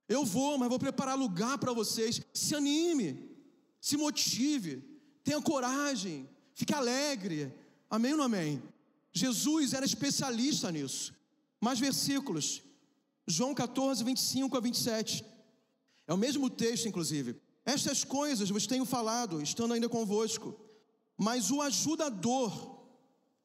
Eu 0.07 0.23
vou, 0.23 0.57
mas 0.57 0.69
vou 0.69 0.79
preparar 0.79 1.17
lugar 1.17 1.57
para 1.57 1.73
vocês. 1.73 2.21
Se 2.33 2.55
anime, 2.55 3.29
se 3.81 3.97
motive, 3.97 4.83
tenha 5.23 5.41
coragem, 5.41 6.29
fique 6.53 6.73
alegre. 6.73 7.53
Amém 7.89 8.11
ou 8.13 8.17
não 8.17 8.25
amém? 8.25 8.61
Jesus 9.11 9.73
era 9.73 9.85
especialista 9.85 10.71
nisso. 10.71 11.13
Mais 11.59 11.79
versículos. 11.79 12.61
João 13.27 13.53
14, 13.53 14.03
25 14.03 14.55
a 14.57 14.59
27. 14.59 15.25
É 16.07 16.13
o 16.13 16.17
mesmo 16.17 16.49
texto, 16.49 16.87
inclusive. 16.87 17.35
Estas 17.65 18.03
coisas 18.03 18.49
vos 18.49 18.65
tenho 18.65 18.85
falado, 18.85 19.41
estando 19.41 19.73
ainda 19.73 19.89
convosco. 19.89 20.55
Mas 21.17 21.51
o 21.51 21.61
ajudador, 21.61 22.79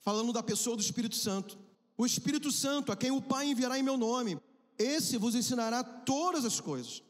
falando 0.01 0.33
da 0.33 0.43
pessoa 0.43 0.77
do 0.77 0.83
Espírito 0.83 1.17
Santo, 1.17 1.59
o 1.99 2.07
Espírito 2.07 2.53
Santo, 2.53 2.93
a 2.93 2.97
quem 2.97 3.11
o 3.11 3.21
Pai 3.21 3.49
enviará 3.49 3.79
em 3.79 3.83
meu 3.83 3.97
nome, 3.97 4.39
esse 4.79 5.17
vos 5.17 5.35
ensinará 5.35 5.83
todas 5.83 6.45
as 6.45 6.61
coisas 6.61 7.03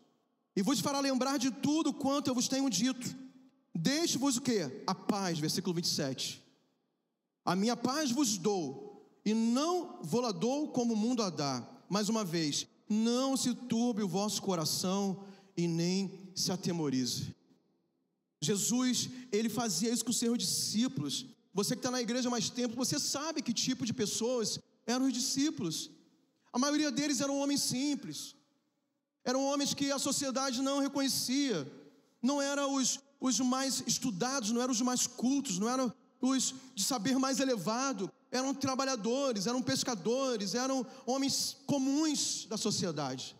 e 0.54 0.62
vos 0.62 0.80
fará 0.80 1.00
lembrar 1.00 1.38
de 1.38 1.50
tudo 1.50 1.92
quanto 1.92 2.28
eu 2.28 2.34
vos 2.34 2.48
tenho 2.48 2.68
dito. 2.68 3.14
Deixe-vos 3.74 4.36
o 4.36 4.42
que? 4.42 4.82
A 4.86 4.94
paz, 4.94 5.38
versículo 5.38 5.74
27. 5.74 6.42
A 7.44 7.56
minha 7.56 7.76
paz 7.76 8.10
vos 8.10 8.36
dou, 8.36 9.10
e 9.24 9.34
não 9.34 9.98
vou-la 10.02 10.30
dou 10.30 10.68
como 10.68 10.94
o 10.94 10.96
mundo 10.96 11.22
a 11.22 11.30
dá. 11.30 11.66
Mais 11.92 12.08
uma 12.08 12.24
vez, 12.24 12.66
não 12.88 13.36
se 13.36 13.54
turbe 13.54 14.02
o 14.02 14.08
vosso 14.08 14.40
coração 14.40 15.26
e 15.54 15.68
nem 15.68 16.18
se 16.34 16.50
atemorize. 16.50 17.36
Jesus, 18.40 19.10
ele 19.30 19.50
fazia 19.50 19.92
isso 19.92 20.02
com 20.02 20.10
os 20.10 20.16
seus 20.16 20.38
discípulos. 20.38 21.26
Você 21.52 21.74
que 21.74 21.80
está 21.80 21.90
na 21.90 22.00
igreja 22.00 22.28
há 22.28 22.30
mais 22.30 22.48
tempo, 22.48 22.74
você 22.74 22.98
sabe 22.98 23.42
que 23.42 23.52
tipo 23.52 23.84
de 23.84 23.92
pessoas 23.92 24.58
eram 24.86 25.04
os 25.06 25.12
discípulos. 25.12 25.90
A 26.50 26.58
maioria 26.58 26.90
deles 26.90 27.20
eram 27.20 27.38
homens 27.38 27.60
simples, 27.60 28.34
eram 29.22 29.44
homens 29.44 29.74
que 29.74 29.92
a 29.92 29.98
sociedade 29.98 30.62
não 30.62 30.78
reconhecia, 30.80 31.70
não 32.22 32.40
eram 32.40 32.74
os, 32.74 33.00
os 33.20 33.38
mais 33.40 33.84
estudados, 33.86 34.50
não 34.50 34.62
eram 34.62 34.72
os 34.72 34.80
mais 34.80 35.06
cultos, 35.06 35.58
não 35.58 35.68
eram 35.68 35.92
os 36.22 36.54
de 36.74 36.84
saber 36.84 37.18
mais 37.18 37.38
elevado, 37.38 38.10
eram 38.32 38.54
trabalhadores, 38.54 39.46
eram 39.46 39.62
pescadores, 39.62 40.54
eram 40.54 40.84
homens 41.06 41.58
comuns 41.66 42.46
da 42.46 42.56
sociedade. 42.56 43.36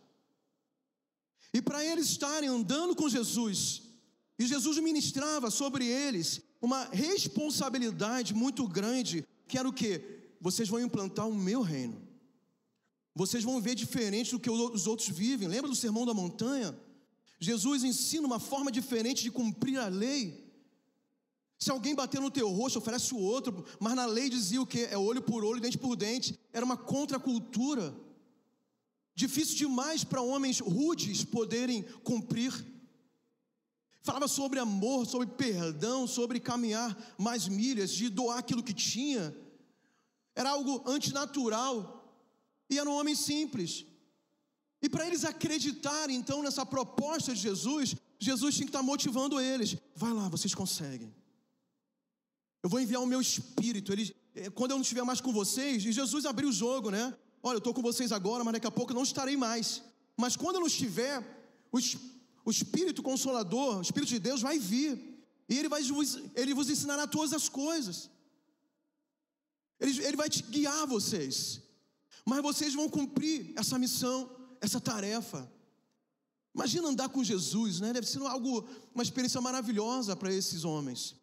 E 1.53 1.61
para 1.61 1.85
eles 1.85 2.07
estarem 2.11 2.49
andando 2.49 2.95
com 2.95 3.09
Jesus, 3.09 3.83
e 4.39 4.47
Jesus 4.47 4.79
ministrava 4.79 5.51
sobre 5.51 5.87
eles 5.87 6.43
uma 6.61 6.85
responsabilidade 6.85 8.35
muito 8.35 8.69
grande, 8.69 9.27
que 9.49 9.59
era 9.59 9.69
o 9.69 9.73
que? 9.73 10.01
Vocês 10.41 10.69
vão 10.69 10.81
implantar 10.81 11.27
o 11.29 11.35
meu 11.35 11.63
reino. 11.63 12.01
Vocês 13.15 13.45
vão 13.45 13.61
ver 13.61 13.75
diferente 13.75 14.31
do 14.31 14.41
que 14.41 14.51
os 14.51 14.87
outros 14.87 15.09
vivem. 15.09 15.49
Lembra 15.49 15.71
do 15.71 15.77
sermão 15.77 16.07
da 16.07 16.15
montanha? 16.15 16.79
Jesus 17.39 17.83
ensina 17.83 18.27
uma 18.27 18.39
forma 18.39 18.71
diferente 18.71 19.23
de 19.23 19.31
cumprir 19.31 19.79
a 19.79 19.89
lei. 19.89 20.52
Se 21.63 21.71
alguém 21.71 21.95
bater 21.95 22.21
no 22.21 22.29
teu 22.29 22.51
rosto, 22.51 22.81
oferece 22.81 23.15
o 23.15 23.19
outro, 23.19 23.65
mas 23.79 23.95
na 23.95 24.05
lei 24.05 24.29
dizia 24.29 24.61
o 24.61 24.67
que? 24.67 24.81
É 24.87 24.99
olho 24.99 25.23
por 25.23 25.45
olho, 25.45 25.61
dente 25.61 25.79
por 25.79 25.95
dente. 25.95 26.37
Era 26.53 26.65
uma 26.65 26.77
contracultura. 26.77 27.95
Difícil 29.15 29.59
demais 29.59 30.03
para 30.03 30.21
homens 30.21 30.59
rudes 30.59 31.25
poderem 31.25 31.85
cumprir. 32.03 32.53
Falava 34.01 34.27
sobre 34.27 34.59
amor, 34.59 35.07
sobre 35.07 35.29
perdão, 35.29 36.05
sobre 36.05 36.41
caminhar 36.41 36.99
mais 37.17 37.47
milhas, 37.47 37.93
de 37.93 38.09
doar 38.09 38.39
aquilo 38.39 38.61
que 38.61 38.75
tinha. 38.75 39.33
Era 40.35 40.51
algo 40.51 40.83
antinatural 40.85 42.13
e 42.69 42.77
era 42.77 42.91
um 42.91 42.99
homem 42.99 43.15
simples. 43.15 43.87
E 44.83 44.89
para 44.89 45.07
eles 45.07 45.25
acreditarem 45.25 46.17
então 46.17 46.43
nessa 46.43 46.67
proposta 46.67 47.33
de 47.33 47.41
Jesus, 47.41 47.95
Jesus 48.19 48.57
tinha 48.57 48.67
que 48.67 48.71
estar 48.71 48.83
motivando 48.83 49.41
eles. 49.41 49.77
Vai 49.95 50.13
lá, 50.13 50.29
vocês 50.29 50.57
conseguem. 50.57 51.22
Eu 52.63 52.69
vou 52.71 52.81
enviar 52.81 53.03
o 53.03 53.07
meu 53.07 53.21
espírito. 53.21 53.93
Ele, 53.93 54.15
eh, 54.35 54.51
quando 54.51 54.71
eu 54.71 54.77
não 54.77 54.83
estiver 54.83 55.03
mais 55.03 55.21
com 55.21 55.33
vocês, 55.33 55.85
e 55.85 55.93
Jesus 55.93 56.25
abriu 56.25 56.49
o 56.49 56.53
jogo, 56.53 56.91
né? 56.91 57.15
Olha, 57.43 57.57
eu 57.57 57.59
estou 57.59 57.75
com 57.75 57.83
vocês 57.83 58.13
agora, 58.13 58.45
mas 58.45 58.53
daqui 58.55 58.67
a 58.67 58.71
pouco 58.71 58.93
eu 58.93 58.95
não 58.95 59.03
estarei 59.03 59.37
mais. 59.37 59.83
Mas 60.17 60.37
quando 60.37 60.57
eu 60.57 60.61
não 60.61 60.69
estiver, 60.69 61.21
o, 61.73 61.79
o 62.45 62.51
Espírito 62.51 63.03
Consolador, 63.03 63.79
o 63.79 63.83
Espírito 63.83 64.11
de 64.11 64.21
Deus 64.21 64.41
vai 64.41 64.59
vir. 64.59 65.13
E 65.49 65.59
ele 65.59 65.69
vai 65.69 65.83
ele 66.37 66.55
vos 66.55 66.71
ensinará 66.71 67.07
todas 67.07 67.33
as 67.33 67.49
coisas. 67.49 68.09
Ele, 69.81 70.05
ele 70.05 70.17
vai 70.17 70.31
te 70.31 70.43
guiar 70.45 70.87
vocês. 70.87 71.61
Mas 72.25 72.41
vocês 72.43 72.75
vão 72.75 72.89
cumprir 72.89 73.53
essa 73.57 73.77
missão, 73.79 74.31
essa 74.61 74.81
tarefa. 74.81 75.51
Imagina 76.55 76.89
andar 76.89 77.09
com 77.09 77.25
Jesus, 77.25 77.81
né? 77.81 77.93
Deve 77.93 78.07
ser 78.07 78.23
algo, 78.23 78.69
uma 78.95 79.03
experiência 79.03 79.41
maravilhosa 79.41 80.15
para 80.15 80.33
esses 80.33 80.65
homens. 80.65 81.17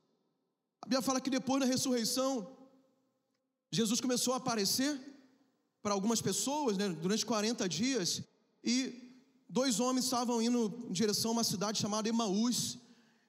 A 0.81 0.85
Bíblia 0.85 1.01
fala 1.01 1.21
que 1.21 1.29
depois 1.29 1.59
da 1.61 1.65
ressurreição, 1.65 2.55
Jesus 3.71 3.99
começou 4.01 4.33
a 4.33 4.37
aparecer 4.37 4.99
para 5.81 5.93
algumas 5.93 6.21
pessoas, 6.21 6.77
né, 6.77 6.89
durante 6.89 7.25
40 7.25 7.67
dias, 7.69 8.21
e 8.63 8.73
dois 9.47 9.79
homens 9.79 10.05
estavam 10.05 10.41
indo 10.41 10.85
em 10.89 10.93
direção 10.93 11.31
a 11.31 11.33
uma 11.33 11.43
cidade 11.43 11.79
chamada 11.79 12.09
Emaús. 12.09 12.77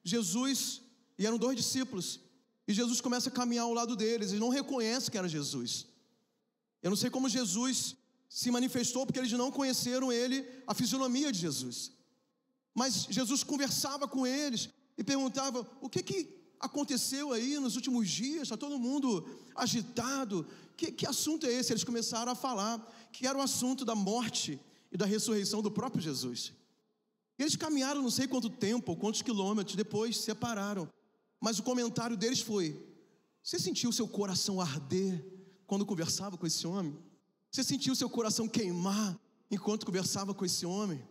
Jesus, 0.03 0.81
e 1.19 1.27
eram 1.27 1.39
dois 1.39 1.57
discípulos, 1.57 2.21
e 2.67 2.73
Jesus 2.73 3.01
começa 3.01 3.29
a 3.29 3.33
caminhar 3.33 3.65
ao 3.65 3.75
lado 3.75 3.95
deles, 3.97 4.29
eles 4.29 4.41
não 4.41 4.49
reconhecem 4.49 5.11
que 5.11 5.19
era 5.19 5.29
Jesus. 5.29 5.87
Eu 6.83 6.91
não 6.91 6.97
sei 6.97 7.11
como 7.11 7.29
Jesus 7.29 7.97
se 8.29 8.51
manifestou, 8.51 9.05
porque 9.05 9.19
eles 9.19 9.33
não 9.33 9.51
conheceram 9.51 10.13
ele, 10.13 10.47
a 10.67 10.73
fisionomia 10.73 11.33
de 11.33 11.39
Jesus. 11.39 11.93
Mas 12.75 13.07
Jesus 13.11 13.43
conversava 13.43 14.07
com 14.07 14.27
eles 14.27 14.71
e 14.97 15.05
perguntava: 15.05 15.67
o 15.81 15.89
que, 15.89 16.03
que 16.03 16.40
aconteceu 16.61 17.33
aí 17.33 17.59
nos 17.59 17.75
últimos 17.75 18.09
dias? 18.09 18.43
Está 18.43 18.57
todo 18.57 18.79
mundo 18.79 19.29
agitado. 19.57 20.47
Que, 20.77 20.93
que 20.93 21.07
assunto 21.07 21.47
é 21.47 21.53
esse? 21.53 21.73
Eles 21.73 21.85
começaram 21.85 22.31
a 22.31 22.35
falar 22.35 22.79
que 23.11 23.27
era 23.27 23.37
o 23.37 23.43
assunto 23.43 23.85
da 23.85 23.95
morte 23.95 24.61
e 24.93 24.97
da 24.97 25.07
ressurreição 25.07 25.63
do 25.63 25.71
próprio 25.71 26.03
Jesus. 26.03 26.53
Eles 27.39 27.57
caminharam 27.57 28.03
não 28.03 28.11
sei 28.11 28.29
quanto 28.29 28.51
tempo, 28.51 28.95
quantos 28.97 29.23
quilômetros, 29.23 29.75
depois 29.75 30.19
se 30.19 30.25
separaram. 30.25 30.87
Mas 31.41 31.59
o 31.59 31.63
comentário 31.63 32.17
deles 32.17 32.41
foi: 32.41 32.79
Você 33.43 33.59
sentiu 33.59 33.91
seu 33.91 34.07
coração 34.07 34.61
arder 34.61 35.25
quando 35.67 35.87
conversava 35.87 36.37
com 36.37 36.47
esse 36.47 36.67
homem? 36.67 36.97
Você 37.51 37.65
sentiu 37.65 37.97
seu 37.97 38.11
coração 38.11 38.47
queimar 38.47 39.19
enquanto 39.51 39.87
conversava 39.87 40.35
com 40.35 40.45
esse 40.45 40.67
homem? 40.67 41.03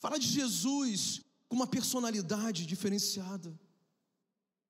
Fala 0.00 0.18
de 0.18 0.26
Jesus 0.26 1.20
com 1.48 1.56
uma 1.56 1.66
personalidade 1.66 2.66
diferenciada, 2.66 3.58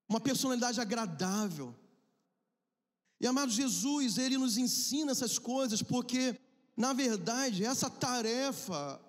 uma 0.09 0.21
personalidade 0.21 0.81
agradável. 0.81 1.75
E 3.21 3.27
amado 3.27 3.51
Jesus, 3.51 4.17
ele 4.17 4.39
nos 4.39 4.57
ensina 4.57 5.13
essas 5.13 5.39
coisas 5.39 5.83
porque, 5.83 6.39
na 6.77 6.93
verdade, 6.93 7.65
essa 7.65 7.91
tarefa 7.91 9.01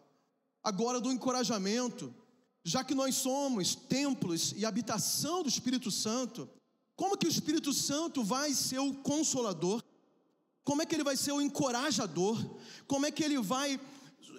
agora 0.63 0.99
do 0.99 1.11
encorajamento, 1.11 2.13
já 2.63 2.83
que 2.83 2.95
nós 2.95 3.15
somos 3.15 3.75
templos 3.75 4.53
e 4.57 4.65
habitação 4.65 5.43
do 5.43 5.49
Espírito 5.49 5.89
Santo, 5.89 6.49
como 6.95 7.17
que 7.17 7.27
o 7.27 7.29
Espírito 7.29 7.71
Santo 7.71 8.23
vai 8.23 8.53
ser 8.53 8.79
o 8.79 8.93
consolador? 8.93 9.81
Como 10.65 10.81
é 10.81 10.85
que 10.85 10.95
ele 10.95 11.03
vai 11.03 11.15
ser 11.15 11.31
o 11.31 11.41
encorajador? 11.41 12.37
Como 12.87 13.05
é 13.05 13.11
que 13.11 13.23
ele 13.23 13.39
vai 13.39 13.79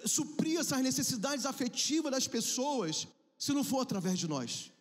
suprir 0.05 0.59
essas 0.59 0.81
necessidades 0.81 1.45
afetivas 1.45 2.11
das 2.11 2.27
pessoas 2.27 3.07
se 3.37 3.51
não 3.51 3.63
for 3.63 3.79
através 3.79 4.19
de 4.19 4.27
nós? 4.27 4.71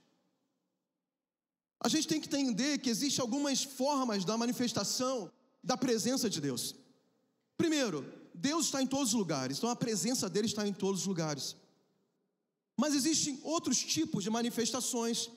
A 1.81 1.89
gente 1.89 2.07
tem 2.07 2.21
que 2.21 2.29
entender 2.29 2.79
que 2.79 2.91
existem 2.91 3.23
algumas 3.23 3.63
formas 3.63 4.25
da 4.25 4.37
manifestação 4.37 5.31
da 5.65 5.77
presença 5.77 6.29
de 6.29 6.41
Deus. 6.41 6.75
Primeiro, 7.57 8.05
Deus 8.35 8.67
está 8.67 8.83
em 8.83 8.87
todos 8.87 9.09
os 9.09 9.19
lugares, 9.19 9.59
então 9.59 9.71
a 9.71 9.77
presença 9.77 10.29
dele 10.29 10.47
está 10.47 10.67
em 10.67 10.73
todos 10.73 11.03
os 11.03 11.07
lugares. 11.07 11.57
Mas 12.77 12.95
existem 12.95 13.41
outros 13.43 13.79
tipos 13.79 14.25
de 14.25 14.31
manifestações, 14.31 15.31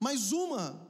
mas 0.00 0.32
uma 0.32 0.88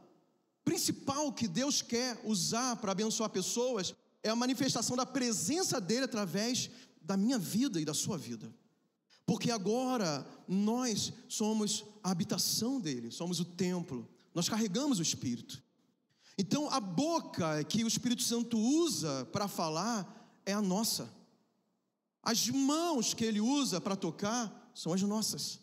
principal 0.65 1.33
que 1.33 1.49
Deus 1.49 1.83
quer 1.83 2.21
usar 2.25 2.77
para 2.77 2.93
abençoar 2.93 3.31
pessoas 3.31 3.95
é 4.23 4.31
a 4.31 4.37
manifestação 4.37 4.97
da 4.97 5.05
presença 5.05 5.81
dele 5.81 6.05
através 6.05 6.71
da 7.01 7.17
minha 7.17 7.39
vida 7.39 7.81
e 7.81 7.85
da 7.85 7.95
sua 7.95 8.17
vida. 8.17 8.55
Porque 9.27 9.51
agora 9.51 10.27
nós 10.47 11.13
somos 11.29 11.85
a 12.03 12.11
habitação 12.11 12.81
dele, 12.81 13.11
somos 13.11 13.41
o 13.41 13.45
templo, 13.45 14.09
nós 14.35 14.49
carregamos 14.49 14.99
o 14.99 15.03
Espírito. 15.03 15.62
Então 16.39 16.71
a 16.71 16.81
boca 16.81 17.62
que 17.65 17.85
o 17.85 17.89
Espírito 17.89 18.23
Santo 18.23 18.59
usa 18.59 19.27
para 19.33 19.49
falar 19.49 20.41
é 20.45 20.53
a 20.53 20.62
nossa. 20.62 21.12
As 22.23 22.49
mãos 22.49 23.15
que 23.15 23.25
ele 23.25 23.41
usa 23.41 23.81
para 23.81 23.97
tocar 23.97 24.71
são 24.75 24.93
as 24.93 25.03
nossas. 25.03 25.59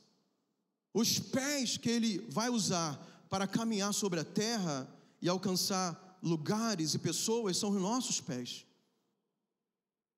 Os 0.93 1.19
pés 1.19 1.77
que 1.77 1.89
ele 1.89 2.19
vai 2.29 2.49
usar 2.49 2.97
para 3.29 3.47
caminhar 3.47 3.93
sobre 3.93 4.19
a 4.19 4.25
terra 4.25 4.88
e 5.21 5.29
alcançar 5.29 6.19
lugares 6.21 6.93
e 6.93 6.99
pessoas 6.99 7.57
são 7.57 7.69
os 7.69 7.81
nossos 7.81 8.19
pés. 8.19 8.65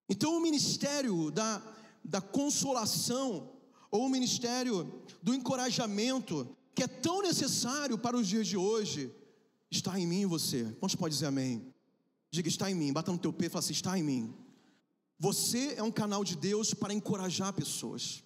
Então, 0.09 0.35
o 0.35 0.41
ministério 0.41 1.31
da, 1.31 1.61
da 2.03 2.19
consolação, 2.19 3.53
ou 3.89 4.05
o 4.05 4.09
ministério 4.09 5.01
do 5.21 5.33
encorajamento, 5.33 6.55
que 6.75 6.83
é 6.83 6.87
tão 6.87 7.21
necessário 7.21 7.97
para 7.97 8.17
os 8.17 8.27
dias 8.27 8.47
de 8.47 8.57
hoje, 8.57 9.13
está 9.69 9.99
em 9.99 10.07
mim 10.07 10.21
e 10.21 10.25
você. 10.25 10.75
Quantos 10.79 10.95
pode 10.95 11.13
dizer 11.13 11.27
amém? 11.27 11.73
Diga, 12.29 12.47
está 12.47 12.71
em 12.71 12.75
mim, 12.75 12.93
bata 12.93 13.11
no 13.11 13.17
teu 13.17 13.33
pé 13.33 13.47
e 13.47 13.49
fala 13.49 13.59
assim: 13.59 13.73
está 13.73 13.97
em 13.97 14.03
mim. 14.03 14.33
Você 15.19 15.75
é 15.75 15.83
um 15.83 15.91
canal 15.91 16.23
de 16.23 16.35
Deus 16.35 16.73
para 16.73 16.93
encorajar 16.93 17.53
pessoas. 17.53 18.23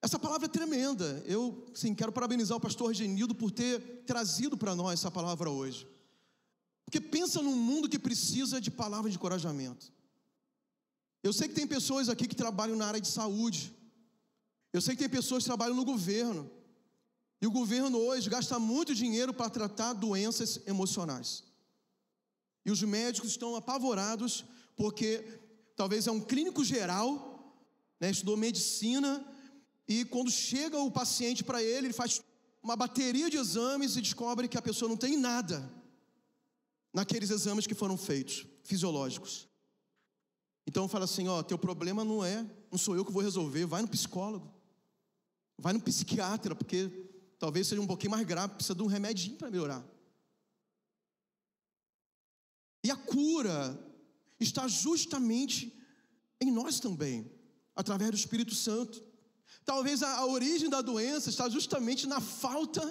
Essa 0.00 0.18
palavra 0.18 0.46
é 0.46 0.48
tremenda. 0.48 1.22
Eu, 1.26 1.66
sim, 1.74 1.94
quero 1.94 2.12
parabenizar 2.12 2.56
o 2.56 2.60
pastor 2.60 2.92
Genildo 2.92 3.34
por 3.34 3.50
ter 3.50 4.04
trazido 4.04 4.56
para 4.56 4.76
nós 4.76 5.00
essa 5.00 5.10
palavra 5.10 5.48
hoje. 5.48 5.88
Porque 6.84 7.00
pensa 7.00 7.40
num 7.42 7.56
mundo 7.56 7.88
que 7.88 7.98
precisa 7.98 8.60
de 8.60 8.70
palavras 8.70 9.12
de 9.12 9.16
encorajamento. 9.16 9.90
Eu 11.22 11.32
sei 11.32 11.48
que 11.48 11.54
tem 11.54 11.66
pessoas 11.66 12.10
aqui 12.10 12.28
que 12.28 12.36
trabalham 12.36 12.76
na 12.76 12.86
área 12.86 13.00
de 13.00 13.08
saúde. 13.08 13.74
Eu 14.74 14.82
sei 14.82 14.94
que 14.94 15.00
tem 15.00 15.08
pessoas 15.08 15.42
que 15.42 15.48
trabalham 15.48 15.74
no 15.74 15.84
governo. 15.84 16.50
E 17.40 17.46
o 17.46 17.50
governo 17.50 17.98
hoje 17.98 18.30
gasta 18.30 18.58
muito 18.58 18.94
dinheiro 18.94 19.34
para 19.34 19.50
tratar 19.50 19.92
doenças 19.92 20.60
emocionais. 20.66 21.44
E 22.64 22.70
os 22.70 22.82
médicos 22.82 23.30
estão 23.30 23.54
apavorados 23.56 24.44
porque 24.76 25.40
talvez 25.76 26.06
é 26.06 26.10
um 26.10 26.20
clínico 26.20 26.64
geral, 26.64 27.54
né, 28.00 28.10
estudou 28.10 28.36
medicina 28.36 29.24
e 29.86 30.04
quando 30.06 30.30
chega 30.30 30.78
o 30.78 30.90
paciente 30.90 31.44
para 31.44 31.62
ele, 31.62 31.88
ele 31.88 31.92
faz 31.92 32.22
uma 32.62 32.74
bateria 32.74 33.28
de 33.28 33.36
exames 33.36 33.96
e 33.96 34.00
descobre 34.00 34.48
que 34.48 34.56
a 34.56 34.62
pessoa 34.62 34.88
não 34.88 34.96
tem 34.96 35.16
nada 35.16 35.70
naqueles 36.92 37.28
exames 37.28 37.66
que 37.66 37.74
foram 37.74 37.96
feitos, 37.96 38.46
fisiológicos. 38.62 39.46
Então 40.66 40.88
fala 40.88 41.04
assim, 41.04 41.28
ó, 41.28 41.42
teu 41.42 41.58
problema 41.58 42.04
não 42.04 42.24
é, 42.24 42.46
não 42.70 42.78
sou 42.78 42.96
eu 42.96 43.04
que 43.04 43.12
vou 43.12 43.22
resolver, 43.22 43.66
vai 43.66 43.82
no 43.82 43.88
psicólogo. 43.88 44.52
Vai 45.58 45.72
no 45.72 45.80
psiquiatra, 45.80 46.54
porque 46.54 47.03
talvez 47.44 47.66
seja 47.66 47.82
um 47.82 47.86
pouquinho 47.86 48.12
mais 48.12 48.26
grave, 48.26 48.54
precisa 48.54 48.74
de 48.74 48.82
um 48.82 48.86
remedinho 48.86 49.36
para 49.36 49.50
melhorar. 49.50 49.84
E 52.82 52.90
a 52.90 52.96
cura 52.96 53.78
está 54.40 54.66
justamente 54.66 55.78
em 56.40 56.50
nós 56.50 56.80
também, 56.80 57.30
através 57.76 58.10
do 58.10 58.16
Espírito 58.16 58.54
Santo. 58.54 59.04
Talvez 59.62 60.02
a, 60.02 60.20
a 60.20 60.26
origem 60.26 60.70
da 60.70 60.80
doença 60.80 61.28
está 61.28 61.46
justamente 61.50 62.06
na 62.06 62.18
falta, 62.18 62.82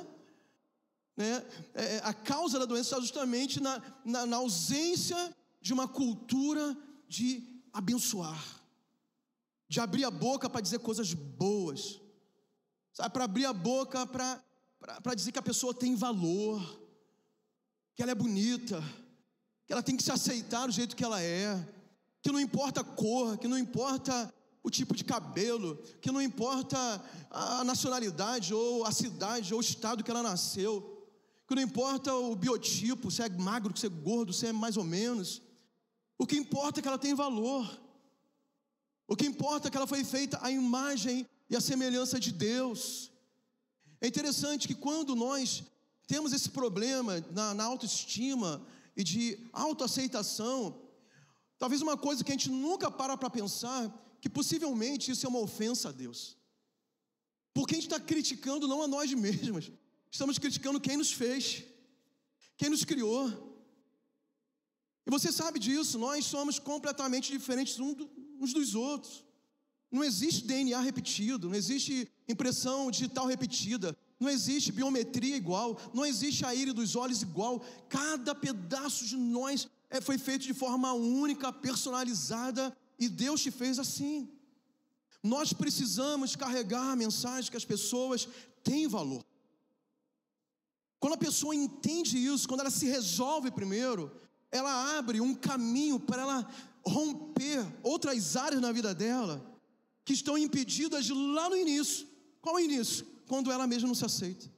né? 1.18 1.44
É, 1.74 1.96
é, 1.96 2.02
a 2.04 2.14
causa 2.14 2.60
da 2.60 2.66
doença 2.66 2.90
está 2.90 3.00
justamente 3.00 3.60
na, 3.60 3.82
na, 4.06 4.28
na 4.28 4.38
ausência 4.38 5.36
de 5.60 5.74
uma 5.74 5.88
cultura 5.88 6.78
de 7.08 7.44
abençoar, 7.74 8.62
de 9.68 9.80
abrir 9.80 10.04
a 10.04 10.12
boca 10.12 10.48
para 10.48 10.62
dizer 10.62 10.78
coisas 10.78 11.12
boas, 11.12 12.03
sabe? 12.94 13.12
Para 13.12 13.26
abrir 13.26 13.46
a 13.46 13.54
boca 13.54 14.06
para 14.06 15.16
dizer 15.16 15.32
que 15.32 15.40
a 15.40 15.44
pessoa 15.44 15.74
tem 15.74 15.96
valor, 15.96 16.62
que 17.96 18.02
ela 18.02 18.12
é 18.12 18.16
bonita, 18.16 18.82
que 19.66 19.74
ela 19.74 19.84
tem 19.84 19.98
que 19.98 20.04
se 20.04 20.12
aceitar 20.12 20.68
do 20.68 20.72
jeito 20.72 20.96
que 20.96 21.04
ela 21.04 21.22
é, 21.22 21.58
que 22.22 22.32
não 22.32 22.40
importa 22.40 22.82
a 22.82 22.84
cor, 22.84 23.38
que 23.38 23.48
não 23.48 23.58
importa 23.58 24.34
o 24.64 24.70
tipo 24.70 24.96
de 24.96 25.04
cabelo, 25.04 25.76
que 26.02 26.12
não 26.12 26.22
importa 26.22 26.78
a 27.30 27.64
nacionalidade 27.64 28.54
ou 28.54 28.86
a 28.86 28.92
cidade 28.92 29.54
ou 29.54 29.60
o 29.60 29.64
estado 29.64 30.04
que 30.04 30.10
ela 30.10 30.24
nasceu, 30.24 30.90
que 31.48 31.56
não 31.56 31.62
importa 31.62 32.14
o 32.14 32.36
biotipo, 32.36 33.12
se 33.12 33.22
é 33.22 33.30
magro, 33.30 33.78
se 33.78 33.88
é 33.88 33.90
gordo, 33.90 34.32
se 34.32 34.48
é 34.48 34.54
mais 34.54 34.78
ou 34.78 34.84
menos. 34.84 35.42
O 36.18 36.26
que 36.26 36.38
importa 36.38 36.80
é 36.80 36.82
que 36.82 36.88
ela 36.88 36.98
tem 36.98 37.14
valor. 37.14 37.70
O 39.06 39.16
que 39.18 39.26
importa 39.26 39.68
é 39.68 39.72
que 39.72 39.76
ela 39.76 39.86
foi 39.86 40.06
feita 40.06 40.40
à 40.42 40.50
imagem 40.50 41.28
e 41.50 41.56
à 41.56 41.62
semelhança 41.62 42.20
de 42.20 42.32
Deus. 42.32 43.12
É 44.02 44.08
interessante 44.08 44.68
que 44.68 44.76
quando 44.76 45.16
nós 45.16 45.64
temos 46.08 46.34
esse 46.34 46.50
problema 46.50 47.24
na, 47.32 47.54
na 47.54 47.64
autoestima 47.64 48.66
e 48.96 49.04
de 49.04 49.40
autoaceitação, 49.52 50.82
talvez 51.58 51.82
uma 51.82 51.98
coisa 51.98 52.24
que 52.24 52.32
a 52.32 52.36
gente 52.36 52.50
nunca 52.50 52.92
para 52.92 53.18
para 53.18 53.30
pensar 53.30 53.92
que 54.20 54.30
possivelmente 54.30 55.12
isso 55.12 55.26
é 55.26 55.30
uma 55.30 55.40
ofensa 55.40 55.90
a 55.90 55.92
Deus. 55.92 56.38
Porque 57.54 57.76
a 57.76 57.78
gente 57.78 57.88
está 57.88 58.00
criticando 58.00 58.68
não 58.68 58.82
a 58.82 58.88
nós 58.88 59.14
mesmos, 59.14 59.72
estamos 60.12 60.38
criticando 60.40 60.82
quem 60.82 60.98
nos 60.98 61.12
fez, 61.12 61.64
quem 62.58 62.70
nos 62.70 62.84
criou. 62.84 63.52
E 65.06 65.12
você 65.12 65.32
sabe 65.32 65.60
disso, 65.60 66.00
nós 66.00 66.26
somos 66.26 66.58
completamente 66.58 67.32
diferentes 67.32 67.80
uns 67.80 68.54
dos 68.54 68.76
outros. 68.76 69.24
Não 69.94 70.04
existe 70.04 70.48
DNA 70.48 70.80
repetido, 70.80 71.50
não 71.50 71.56
existe 71.56 72.12
impressão 72.28 72.90
digital 72.90 73.28
repetida, 73.28 73.96
não 74.20 74.28
existe 74.28 74.72
biometria 74.72 75.38
igual, 75.38 75.80
não 75.94 76.04
existe 76.04 76.44
a 76.44 76.56
íris 76.56 76.74
dos 76.74 76.96
olhos 76.96 77.22
igual. 77.22 77.64
Cada 77.90 78.34
pedaço 78.34 79.06
de 79.06 79.16
nós 79.16 79.68
é, 79.92 80.02
foi 80.02 80.18
feito 80.18 80.46
de 80.46 80.54
forma 80.56 80.92
única, 80.94 81.54
personalizada 81.54 82.76
e 82.98 83.08
Deus 83.08 83.44
te 83.44 83.52
fez 83.52 83.78
assim. 83.78 84.28
Nós 85.22 85.54
precisamos 85.54 86.36
carregar 86.36 86.94
a 86.94 86.96
mensagem 86.96 87.52
que 87.52 87.58
as 87.58 87.64
pessoas 87.64 88.28
têm 88.64 88.88
valor. 88.88 89.24
Quando 91.00 91.14
a 91.14 91.18
pessoa 91.18 91.54
entende 91.54 92.18
isso, 92.18 92.48
quando 92.48 92.62
ela 92.62 92.72
se 92.72 92.88
resolve 92.88 93.52
primeiro, 93.52 94.12
ela 94.52 94.98
abre 94.98 95.22
um 95.22 95.36
caminho 95.36 96.00
para 96.00 96.24
ela 96.24 96.52
romper 96.84 97.64
outras 97.84 98.36
áreas 98.36 98.60
na 98.60 98.72
vida 98.72 98.96
dela 98.96 99.53
que 100.06 100.14
estão 100.14 100.38
impedidas 100.38 101.10
lá 101.10 101.50
no 101.50 101.56
início. 101.56 102.08
Qual 102.42 102.56
o 102.56 102.60
início? 102.60 103.06
Quando 103.28 103.52
ela 103.52 103.68
mesma 103.68 103.88
não 103.88 103.96
se 103.96 104.06
aceita. 104.06 104.52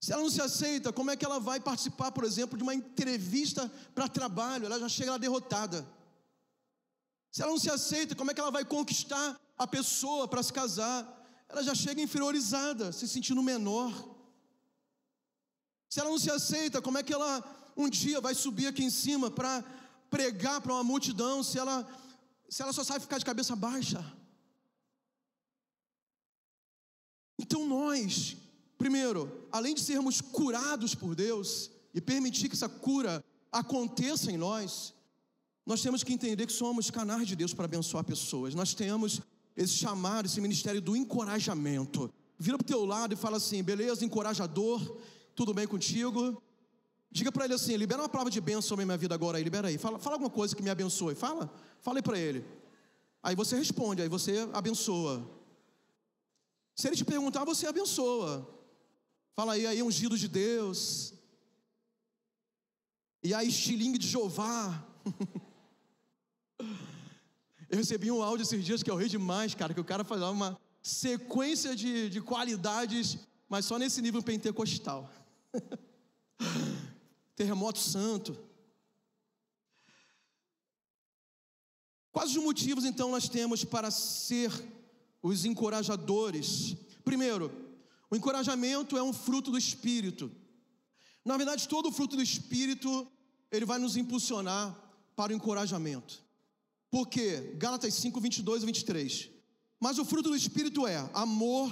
Se 0.00 0.12
ela 0.12 0.22
não 0.22 0.30
se 0.30 0.40
aceita, 0.40 0.92
como 0.92 1.10
é 1.10 1.16
que 1.16 1.24
ela 1.24 1.40
vai 1.40 1.58
participar, 1.58 2.12
por 2.12 2.24
exemplo, 2.24 2.56
de 2.56 2.62
uma 2.62 2.74
entrevista 2.74 3.70
para 3.94 4.08
trabalho? 4.08 4.66
Ela 4.66 4.78
já 4.78 4.88
chega 4.88 5.12
lá 5.12 5.18
derrotada. 5.18 5.86
Se 7.30 7.42
ela 7.42 7.50
não 7.50 7.58
se 7.58 7.70
aceita, 7.70 8.14
como 8.14 8.30
é 8.30 8.34
que 8.34 8.40
ela 8.40 8.50
vai 8.50 8.64
conquistar 8.64 9.38
a 9.56 9.66
pessoa 9.66 10.26
para 10.28 10.42
se 10.42 10.52
casar? 10.52 11.06
Ela 11.48 11.62
já 11.62 11.74
chega 11.74 12.00
inferiorizada, 12.00 12.92
se 12.92 13.08
sentindo 13.08 13.42
menor. 13.42 13.92
Se 15.88 16.00
ela 16.00 16.10
não 16.10 16.18
se 16.18 16.30
aceita, 16.30 16.80
como 16.80 16.98
é 16.98 17.02
que 17.02 17.12
ela 17.12 17.42
um 17.76 17.88
dia 17.88 18.20
vai 18.20 18.34
subir 18.34 18.66
aqui 18.66 18.82
em 18.82 18.90
cima 18.90 19.30
para 19.30 19.64
pregar 20.10 20.60
para 20.60 20.72
uma 20.72 20.82
multidão 20.82 21.42
se 21.42 21.58
ela 21.58 21.86
se 22.48 22.62
ela 22.62 22.72
só 22.72 22.82
sabe 22.82 23.00
ficar 23.00 23.18
de 23.18 23.24
cabeça 23.24 23.54
baixa? 23.54 24.04
Então 27.38 27.66
nós, 27.66 28.36
primeiro, 28.76 29.46
além 29.52 29.74
de 29.74 29.80
sermos 29.80 30.20
curados 30.20 30.94
por 30.94 31.14
Deus 31.14 31.70
e 31.94 32.00
permitir 32.00 32.48
que 32.48 32.54
essa 32.54 32.68
cura 32.68 33.24
aconteça 33.52 34.30
em 34.30 34.36
nós, 34.36 34.94
nós 35.64 35.82
temos 35.82 36.02
que 36.02 36.12
entender 36.12 36.46
que 36.46 36.52
somos 36.52 36.90
canais 36.90 37.28
de 37.28 37.36
Deus 37.36 37.52
para 37.52 37.66
abençoar 37.66 38.02
pessoas. 38.02 38.54
Nós 38.54 38.74
temos 38.74 39.20
esse 39.56 39.74
chamado, 39.74 40.26
esse 40.26 40.40
ministério 40.40 40.80
do 40.80 40.96
encorajamento. 40.96 42.10
vira 42.38 42.56
para 42.56 42.64
o 42.64 42.66
teu 42.68 42.84
lado 42.84 43.12
e 43.12 43.16
fala 43.16 43.36
assim: 43.36 43.62
beleza, 43.62 44.04
encorajador, 44.04 44.80
tudo 45.34 45.52
bem 45.52 45.66
contigo? 45.66 46.42
Diga 47.10 47.32
para 47.32 47.44
ele 47.44 47.54
assim: 47.54 47.76
libera 47.76 48.02
uma 48.02 48.08
palavra 48.08 48.30
de 48.30 48.40
bênção 48.40 48.62
sobre 48.62 48.82
a 48.82 48.86
minha 48.86 48.98
vida 48.98 49.14
agora 49.14 49.38
aí, 49.38 49.44
libera 49.44 49.68
aí. 49.68 49.78
Fala, 49.78 49.98
fala 49.98 50.16
alguma 50.16 50.30
coisa 50.30 50.54
que 50.54 50.62
me 50.62 50.70
abençoe. 50.70 51.14
Fala, 51.14 51.52
fala 51.80 51.98
aí 51.98 52.02
para 52.02 52.18
ele. 52.18 52.44
Aí 53.22 53.34
você 53.34 53.56
responde, 53.56 54.02
aí 54.02 54.08
você 54.08 54.48
abençoa. 54.52 55.28
Se 56.74 56.86
ele 56.86 56.96
te 56.96 57.04
perguntar, 57.04 57.44
você 57.44 57.66
abençoa. 57.66 58.48
Fala 59.34 59.54
aí, 59.54 59.66
aí, 59.66 59.82
ungido 59.82 60.16
de 60.16 60.28
Deus. 60.28 61.14
E 63.22 63.34
aí, 63.34 63.48
estilingue 63.48 63.98
de 63.98 64.06
Jeová. 64.06 64.84
Eu 67.70 67.76
recebi 67.76 68.10
um 68.10 68.22
áudio 68.22 68.44
esses 68.44 68.64
dias 68.64 68.82
que 68.82 68.90
eu 68.90 68.96
ri 68.96 69.10
demais, 69.10 69.54
cara, 69.54 69.74
que 69.74 69.80
o 69.80 69.84
cara 69.84 70.02
falava 70.02 70.32
uma 70.32 70.58
sequência 70.82 71.76
de, 71.76 72.08
de 72.08 72.18
qualidades, 72.18 73.18
mas 73.46 73.66
só 73.66 73.78
nesse 73.78 74.00
nível 74.00 74.22
pentecostal. 74.22 75.10
Terremoto 77.38 77.78
santo. 77.78 78.36
Quais 82.10 82.30
os 82.32 82.42
motivos 82.42 82.84
então 82.84 83.12
nós 83.12 83.28
temos 83.28 83.64
para 83.64 83.92
ser 83.92 84.50
os 85.22 85.44
encorajadores? 85.44 86.74
Primeiro, 87.04 87.52
o 88.10 88.16
encorajamento 88.16 88.98
é 88.98 89.02
um 89.04 89.12
fruto 89.12 89.52
do 89.52 89.56
espírito. 89.56 90.28
Na 91.24 91.36
verdade, 91.36 91.68
todo 91.68 91.92
fruto 91.92 92.16
do 92.16 92.22
espírito, 92.22 93.06
ele 93.52 93.64
vai 93.64 93.78
nos 93.78 93.96
impulsionar 93.96 94.76
para 95.14 95.32
o 95.32 95.36
encorajamento. 95.36 96.20
Por 96.90 97.06
quê? 97.06 97.54
Gálatas 97.56 97.94
5, 97.94 98.20
22 98.20 98.64
e 98.64 98.66
23. 98.66 99.30
Mas 99.78 99.98
o 99.98 100.04
fruto 100.04 100.30
do 100.30 100.36
Espírito 100.36 100.88
é 100.88 101.08
amor, 101.14 101.70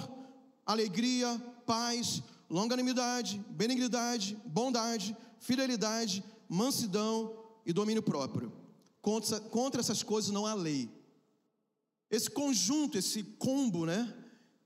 alegria, 0.65 1.37
paz, 1.67 2.23
longanimidade, 2.49 3.45
benignidade, 3.51 4.37
bondade, 4.47 5.17
fidelidade, 5.39 6.25
mansidão 6.49 7.45
e 7.65 7.73
domínio 7.73 8.03
próprio. 8.03 8.53
Contra, 9.01 9.41
contra 9.41 9.81
essas 9.81 10.03
coisas 10.03 10.31
não 10.31 10.47
há 10.47 10.55
lei. 10.55 10.91
Esse 12.11 12.31
conjunto, 12.31 12.99
esse 12.99 13.23
combo, 13.23 13.87
né? 13.87 14.15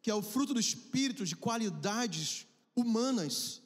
Que 0.03 0.11
é 0.11 0.15
o 0.15 0.23
fruto 0.23 0.55
do 0.55 0.61
Espírito 0.61 1.27
de 1.27 1.37
qualidades 1.37 2.47
humanas, 2.75 3.63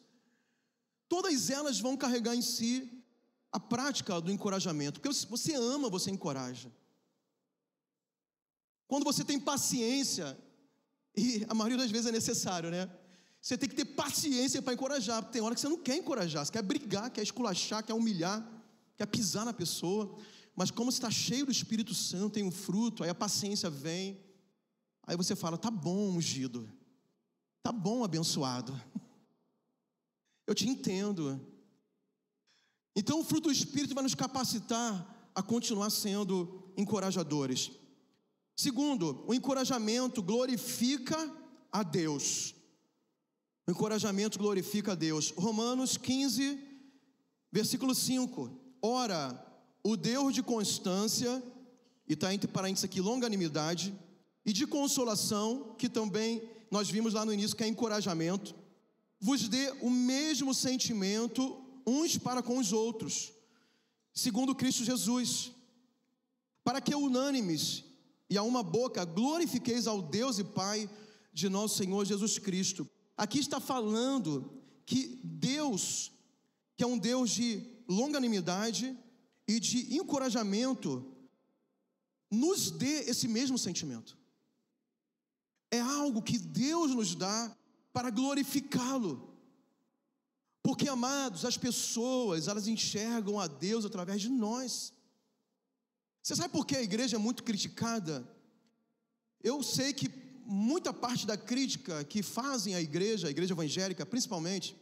todas 1.08 1.50
elas 1.50 1.78
vão 1.78 1.96
carregar 1.96 2.34
em 2.34 2.42
si 2.42 3.02
a 3.52 3.60
prática 3.60 4.20
do 4.20 4.32
encorajamento, 4.32 5.00
porque 5.00 5.26
você 5.26 5.54
ama, 5.54 5.88
você 5.88 6.10
encoraja. 6.10 6.72
Quando 8.88 9.04
você 9.04 9.22
tem 9.22 9.38
paciência, 9.38 10.36
e 11.16 11.46
a 11.48 11.54
maioria 11.54 11.78
das 11.78 11.90
vezes 11.90 12.06
é 12.06 12.12
necessário, 12.12 12.70
né? 12.70 12.90
Você 13.44 13.58
tem 13.58 13.68
que 13.68 13.74
ter 13.74 13.84
paciência 13.84 14.62
para 14.62 14.72
encorajar, 14.72 15.22
tem 15.30 15.42
hora 15.42 15.54
que 15.54 15.60
você 15.60 15.68
não 15.68 15.76
quer 15.76 15.96
encorajar, 15.96 16.46
você 16.46 16.50
quer 16.50 16.62
brigar, 16.62 17.10
quer 17.10 17.22
esculachar, 17.22 17.84
quer 17.84 17.92
humilhar, 17.92 18.42
quer 18.96 19.04
pisar 19.04 19.44
na 19.44 19.52
pessoa, 19.52 20.16
mas 20.56 20.70
como 20.70 20.88
está 20.88 21.10
cheio 21.10 21.44
do 21.44 21.52
Espírito 21.52 21.92
Santo, 21.92 22.32
tem 22.32 22.42
um 22.42 22.50
fruto, 22.50 23.04
aí 23.04 23.10
a 23.10 23.14
paciência 23.14 23.68
vem, 23.68 24.18
aí 25.02 25.14
você 25.14 25.36
fala: 25.36 25.58
tá 25.58 25.70
bom, 25.70 26.12
ungido, 26.12 26.66
tá 27.62 27.70
bom, 27.70 28.02
abençoado, 28.02 28.74
eu 30.48 30.54
te 30.54 30.66
entendo, 30.66 31.38
então, 32.96 33.20
o 33.20 33.24
fruto 33.24 33.48
do 33.48 33.52
Espírito 33.52 33.94
vai 33.94 34.04
nos 34.04 34.14
capacitar 34.14 35.30
a 35.34 35.42
continuar 35.42 35.90
sendo 35.90 36.72
encorajadores. 36.78 37.72
Segundo, 38.56 39.24
o 39.26 39.34
encorajamento 39.34 40.22
glorifica 40.22 41.18
a 41.72 41.82
Deus. 41.82 42.54
O 43.66 43.70
encorajamento 43.70 44.38
glorifica 44.38 44.92
a 44.92 44.94
Deus. 44.94 45.32
Romanos 45.36 45.96
15, 45.96 46.58
versículo 47.50 47.94
5. 47.94 48.50
Ora, 48.82 49.42
o 49.82 49.96
Deus 49.96 50.34
de 50.34 50.42
constância, 50.42 51.42
e 52.06 52.12
está 52.12 52.34
entre 52.34 52.46
parênteses 52.46 52.84
aqui, 52.84 53.00
longanimidade, 53.00 53.94
e 54.44 54.52
de 54.52 54.66
consolação, 54.66 55.74
que 55.78 55.88
também 55.88 56.42
nós 56.70 56.90
vimos 56.90 57.14
lá 57.14 57.24
no 57.24 57.32
início, 57.32 57.56
que 57.56 57.64
é 57.64 57.68
encorajamento, 57.68 58.54
vos 59.18 59.48
dê 59.48 59.70
o 59.80 59.88
mesmo 59.88 60.52
sentimento 60.52 61.56
uns 61.86 62.18
para 62.18 62.42
com 62.42 62.58
os 62.58 62.72
outros, 62.72 63.32
segundo 64.12 64.54
Cristo 64.54 64.84
Jesus, 64.84 65.52
para 66.62 66.80
que 66.80 66.94
unânimes 66.94 67.84
e 68.28 68.36
a 68.36 68.42
uma 68.42 68.62
boca 68.62 69.04
glorifiqueis 69.04 69.86
ao 69.86 70.02
Deus 70.02 70.38
e 70.38 70.44
Pai 70.44 70.90
de 71.32 71.48
nosso 71.48 71.76
Senhor 71.76 72.04
Jesus 72.04 72.38
Cristo. 72.38 72.88
Aqui 73.16 73.38
está 73.38 73.60
falando 73.60 74.62
que 74.84 75.20
Deus, 75.22 76.12
que 76.76 76.82
é 76.82 76.86
um 76.86 76.98
Deus 76.98 77.30
de 77.30 77.62
longanimidade 77.88 78.96
e 79.46 79.60
de 79.60 79.96
encorajamento, 79.96 81.14
nos 82.30 82.70
dê 82.70 83.02
esse 83.08 83.28
mesmo 83.28 83.56
sentimento. 83.56 84.18
É 85.70 85.80
algo 85.80 86.22
que 86.22 86.38
Deus 86.38 86.92
nos 86.94 87.14
dá 87.14 87.56
para 87.92 88.10
glorificá-lo. 88.10 89.32
Porque, 90.62 90.88
amados, 90.88 91.44
as 91.44 91.56
pessoas, 91.56 92.48
elas 92.48 92.66
enxergam 92.66 93.38
a 93.38 93.46
Deus 93.46 93.84
através 93.84 94.20
de 94.20 94.30
nós. 94.30 94.92
Você 96.22 96.34
sabe 96.34 96.52
por 96.52 96.66
que 96.66 96.74
a 96.74 96.82
igreja 96.82 97.16
é 97.16 97.18
muito 97.18 97.44
criticada? 97.44 98.26
Eu 99.42 99.62
sei 99.62 99.92
que 99.92 100.08
muita 100.44 100.92
parte 100.92 101.26
da 101.26 101.36
crítica 101.36 102.04
que 102.04 102.22
fazem 102.22 102.74
a 102.74 102.80
igreja, 102.80 103.28
a 103.28 103.30
igreja 103.30 103.54
evangélica 103.54 104.04
principalmente, 104.04 104.76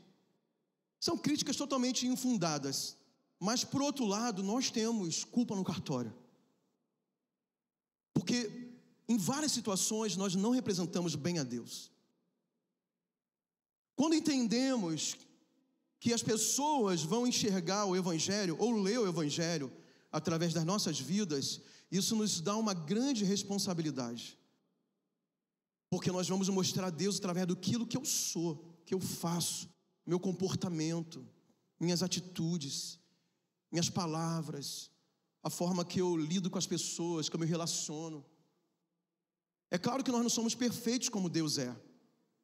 são 1.00 1.16
críticas 1.18 1.56
totalmente 1.56 2.06
infundadas. 2.06 2.96
Mas, 3.38 3.64
por 3.64 3.82
outro 3.82 4.04
lado, 4.04 4.42
nós 4.42 4.70
temos 4.70 5.24
culpa 5.24 5.56
no 5.56 5.64
cartório. 5.64 6.14
Porque 8.14 8.70
em 9.08 9.16
várias 9.16 9.52
situações 9.52 10.16
nós 10.16 10.34
não 10.34 10.50
representamos 10.50 11.14
bem 11.14 11.38
a 11.38 11.42
Deus. 11.42 11.90
Quando 13.96 14.14
entendemos 14.14 15.16
que 15.98 16.12
as 16.12 16.22
pessoas 16.22 17.02
vão 17.02 17.26
enxergar 17.26 17.84
o 17.84 17.96
Evangelho 17.96 18.56
ou 18.58 18.80
ler 18.80 18.98
o 18.98 19.08
Evangelho 19.08 19.72
através 20.10 20.52
das 20.52 20.64
nossas 20.64 20.98
vidas, 20.98 21.60
isso 21.90 22.16
nos 22.16 22.40
dá 22.40 22.56
uma 22.56 22.74
grande 22.74 23.24
responsabilidade. 23.24 24.38
Porque 25.92 26.10
nós 26.10 26.26
vamos 26.26 26.48
mostrar 26.48 26.86
a 26.86 26.90
Deus 26.90 27.18
através 27.18 27.46
daquilo 27.46 27.86
que 27.86 27.98
eu 27.98 28.04
sou, 28.06 28.64
que 28.86 28.94
eu 28.94 28.98
faço, 28.98 29.68
meu 30.06 30.18
comportamento, 30.18 31.22
minhas 31.78 32.02
atitudes, 32.02 32.98
minhas 33.70 33.90
palavras, 33.90 34.90
a 35.42 35.50
forma 35.50 35.84
que 35.84 36.00
eu 36.00 36.16
lido 36.16 36.48
com 36.48 36.56
as 36.56 36.66
pessoas, 36.66 37.28
que 37.28 37.36
eu 37.36 37.40
me 37.40 37.44
relaciono. 37.44 38.24
É 39.70 39.76
claro 39.76 40.02
que 40.02 40.10
nós 40.10 40.22
não 40.22 40.30
somos 40.30 40.54
perfeitos 40.54 41.10
como 41.10 41.28
Deus 41.28 41.58
é. 41.58 41.76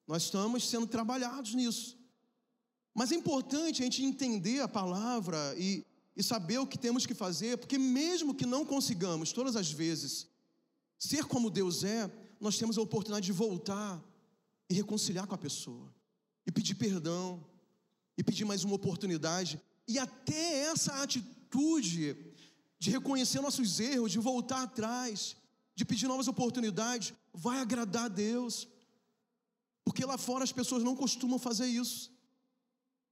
Nós 0.06 0.24
estamos 0.24 0.68
sendo 0.68 0.86
trabalhados 0.86 1.54
nisso. 1.54 1.96
Mas 2.92 3.12
é 3.12 3.14
importante 3.14 3.80
a 3.80 3.84
gente 3.86 4.04
entender 4.04 4.60
a 4.60 4.68
palavra 4.68 5.54
e, 5.56 5.86
e 6.14 6.22
saber 6.22 6.58
o 6.58 6.66
que 6.66 6.76
temos 6.76 7.06
que 7.06 7.14
fazer, 7.14 7.56
porque 7.56 7.78
mesmo 7.78 8.34
que 8.34 8.44
não 8.44 8.62
consigamos 8.62 9.32
todas 9.32 9.56
as 9.56 9.72
vezes 9.72 10.28
ser 10.98 11.24
como 11.24 11.48
Deus 11.48 11.82
é, 11.82 12.27
nós 12.40 12.58
temos 12.58 12.78
a 12.78 12.82
oportunidade 12.82 13.26
de 13.26 13.32
voltar 13.32 14.02
e 14.68 14.74
reconciliar 14.74 15.26
com 15.26 15.34
a 15.34 15.38
pessoa, 15.38 15.92
e 16.46 16.52
pedir 16.52 16.74
perdão, 16.74 17.44
e 18.16 18.22
pedir 18.22 18.44
mais 18.44 18.64
uma 18.64 18.74
oportunidade, 18.74 19.60
e 19.86 19.98
até 19.98 20.60
essa 20.64 21.02
atitude 21.02 22.16
de 22.78 22.90
reconhecer 22.90 23.40
nossos 23.40 23.80
erros, 23.80 24.12
de 24.12 24.18
voltar 24.18 24.62
atrás, 24.62 25.36
de 25.74 25.84
pedir 25.84 26.06
novas 26.06 26.28
oportunidades, 26.28 27.12
vai 27.32 27.60
agradar 27.60 28.04
a 28.04 28.08
Deus, 28.08 28.68
porque 29.84 30.04
lá 30.04 30.18
fora 30.18 30.44
as 30.44 30.52
pessoas 30.52 30.82
não 30.82 30.94
costumam 30.94 31.38
fazer 31.38 31.66
isso. 31.66 32.12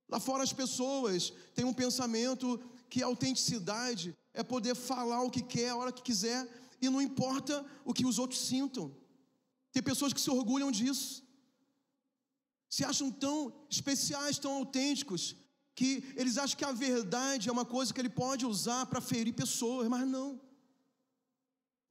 Lá 0.09 0.21
fora 0.21 0.43
as 0.43 0.53
pessoas 0.53 1.33
têm 1.55 1.65
um 1.65 1.73
pensamento 1.73 2.61
que 2.89 3.03
a 3.03 3.07
autenticidade 3.07 4.15
é 4.33 4.43
poder 4.43 4.75
falar 4.75 5.23
o 5.23 5.31
que 5.31 5.43
quer, 5.43 5.71
a 5.71 5.77
hora 5.77 5.93
que 5.93 6.03
quiser, 6.03 6.47
e 6.81 6.89
não 6.89 7.01
importa 7.01 7.65
o 7.85 7.95
que 7.95 8.05
os 8.05 8.19
outros 8.19 8.41
sintam. 8.41 8.95
Tem 9.77 9.83
pessoas 9.83 10.15
que 10.15 10.21
se 10.23 10.31
orgulham 10.31 10.71
disso. 10.73 11.23
Se 12.67 12.83
acham 12.83 13.09
tão 13.11 13.53
especiais, 13.69 14.39
tão 14.39 14.53
autênticos, 14.53 15.37
que 15.75 15.91
eles 16.17 16.39
acham 16.39 16.57
que 16.57 16.65
a 16.65 16.73
verdade 16.73 17.51
é 17.51 17.53
uma 17.53 17.67
coisa 17.67 17.93
que 17.93 18.01
ele 18.01 18.09
pode 18.09 18.47
usar 18.47 18.87
para 18.87 19.03
ferir 19.03 19.35
pessoas, 19.35 19.87
mas 19.87 20.09
não. 20.09 20.41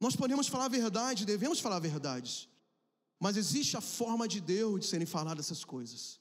Nós 0.00 0.16
podemos 0.16 0.48
falar 0.48 0.64
a 0.64 0.76
verdade, 0.80 1.24
devemos 1.24 1.60
falar 1.60 1.76
a 1.76 1.86
verdade, 1.90 2.50
mas 3.20 3.36
existe 3.36 3.76
a 3.76 3.80
forma 3.80 4.26
de 4.26 4.40
Deus 4.40 4.80
de 4.80 4.86
serem 4.86 5.06
faladas 5.06 5.46
essas 5.46 5.64
coisas. 5.64 6.20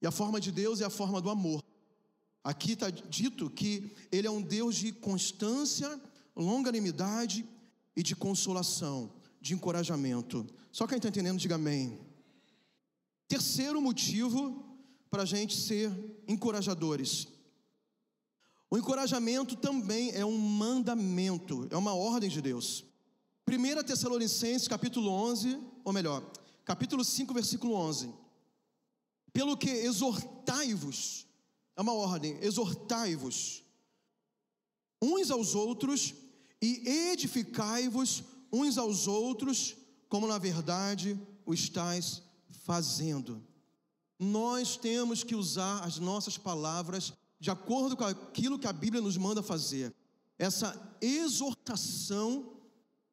E 0.00 0.06
a 0.06 0.10
forma 0.10 0.40
de 0.40 0.50
Deus 0.50 0.80
é 0.80 0.86
a 0.86 0.96
forma 1.00 1.20
do 1.20 1.28
amor. 1.28 1.62
Aqui 2.42 2.72
está 2.72 2.88
dito 2.88 3.50
que 3.50 3.94
Ele 4.10 4.26
é 4.26 4.30
um 4.30 4.40
Deus 4.40 4.76
de 4.76 4.90
constância, 4.90 6.00
longanimidade 6.34 7.46
e 7.94 8.02
de 8.02 8.16
consolação, 8.16 9.12
de 9.46 9.54
encorajamento. 9.54 10.44
Só 10.72 10.86
quem 10.86 10.96
está 10.96 11.08
entendendo, 11.08 11.38
diga 11.38 11.54
amém. 11.54 12.00
Terceiro 13.28 13.80
motivo 13.80 14.64
para 15.08 15.22
a 15.22 15.26
gente 15.26 15.56
ser 15.56 15.92
encorajadores. 16.26 17.28
O 18.68 18.76
encorajamento 18.76 19.54
também 19.54 20.10
é 20.10 20.24
um 20.24 20.36
mandamento, 20.36 21.68
é 21.70 21.76
uma 21.76 21.94
ordem 21.94 22.28
de 22.28 22.42
Deus. 22.42 22.84
1 23.48 23.84
Tessalonicenses, 23.84 24.66
capítulo 24.66 25.08
11, 25.08 25.60
ou 25.84 25.92
melhor, 25.92 26.28
capítulo 26.64 27.04
5, 27.04 27.32
versículo 27.32 27.74
11. 27.74 28.12
Pelo 29.32 29.56
que 29.56 29.70
exortai-vos, 29.70 31.24
é 31.76 31.82
uma 31.82 31.92
ordem, 31.92 32.36
exortai-vos 32.42 33.62
uns 35.00 35.30
aos 35.30 35.54
outros 35.54 36.14
e 36.60 36.88
edificai-vos 37.12 38.24
uns 38.60 38.78
aos 38.78 39.06
outros, 39.06 39.76
como 40.08 40.26
na 40.26 40.38
verdade 40.38 41.18
o 41.44 41.52
estáis 41.52 42.22
fazendo. 42.64 43.42
Nós 44.18 44.76
temos 44.76 45.22
que 45.22 45.34
usar 45.34 45.80
as 45.80 45.98
nossas 45.98 46.38
palavras 46.38 47.12
de 47.38 47.50
acordo 47.50 47.96
com 47.96 48.04
aquilo 48.04 48.58
que 48.58 48.66
a 48.66 48.72
Bíblia 48.72 49.02
nos 49.02 49.16
manda 49.16 49.42
fazer. 49.42 49.94
Essa 50.38 50.96
exortação, 51.00 52.52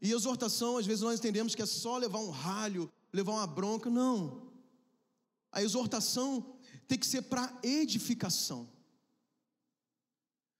e 0.02 0.12
exortação, 0.12 0.78
às 0.78 0.86
vezes 0.86 1.02
nós 1.02 1.20
entendemos 1.20 1.56
que 1.56 1.62
é 1.62 1.66
só 1.66 1.98
levar 1.98 2.20
um 2.20 2.30
ralho, 2.30 2.92
levar 3.12 3.34
uma 3.34 3.48
bronca, 3.48 3.90
não. 3.90 4.52
A 5.52 5.62
exortação 5.62 6.58
tem 6.88 6.98
que 6.98 7.06
ser 7.06 7.24
para 7.24 7.58
edificação. 7.62 8.68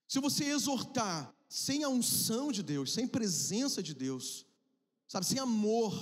Se 0.06 0.20
você 0.20 0.44
exortar 0.44 1.34
sem 1.48 1.84
a 1.84 1.88
unção 1.88 2.52
de 2.52 2.62
Deus, 2.62 2.92
sem 2.92 3.06
presença 3.06 3.82
de 3.82 3.94
Deus, 3.94 4.46
sabe, 5.14 5.26
sem 5.26 5.38
amor, 5.38 5.92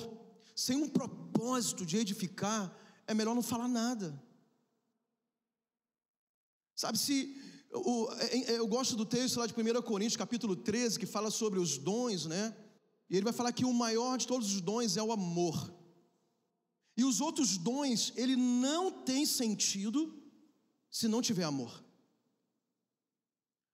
sem 0.57 0.75
um 0.75 0.89
propósito 0.89 1.85
de 1.85 1.99
edificar, 1.99 2.75
é 3.07 3.13
melhor 3.13 3.35
não 3.35 3.43
falar 3.43 3.69
nada. 3.69 4.19
Sabe, 6.75 6.97
se 6.97 7.37
eu, 7.71 8.11
é, 8.21 8.39
é, 8.39 8.59
eu 8.59 8.67
gosto 8.67 8.97
do 8.97 9.05
texto 9.05 9.37
lá 9.39 9.47
de 9.47 9.53
1 9.53 9.83
Coríntios, 9.83 10.17
capítulo 10.17 10.57
13, 10.57 10.99
que 10.99 11.05
fala 11.05 11.31
sobre 11.31 11.59
os 11.59 11.77
dons, 11.77 12.25
né? 12.25 12.57
E 13.11 13.15
ele 13.15 13.25
vai 13.25 13.35
falar 13.35 13.53
que 13.53 13.67
o 13.67 13.75
maior 13.75 14.17
de 14.17 14.27
todos 14.27 14.51
os 14.55 14.63
dons 14.63 14.97
é 14.97 15.03
o 15.03 15.13
amor. 15.13 15.71
E 16.97 17.05
os 17.05 17.21
outros 17.21 17.59
dons, 17.59 18.15
ele 18.17 18.35
não 18.35 18.91
tem 18.91 19.27
sentido 19.27 20.19
se 20.91 21.07
não 21.07 21.21
tiver 21.21 21.45
amor. 21.45 21.85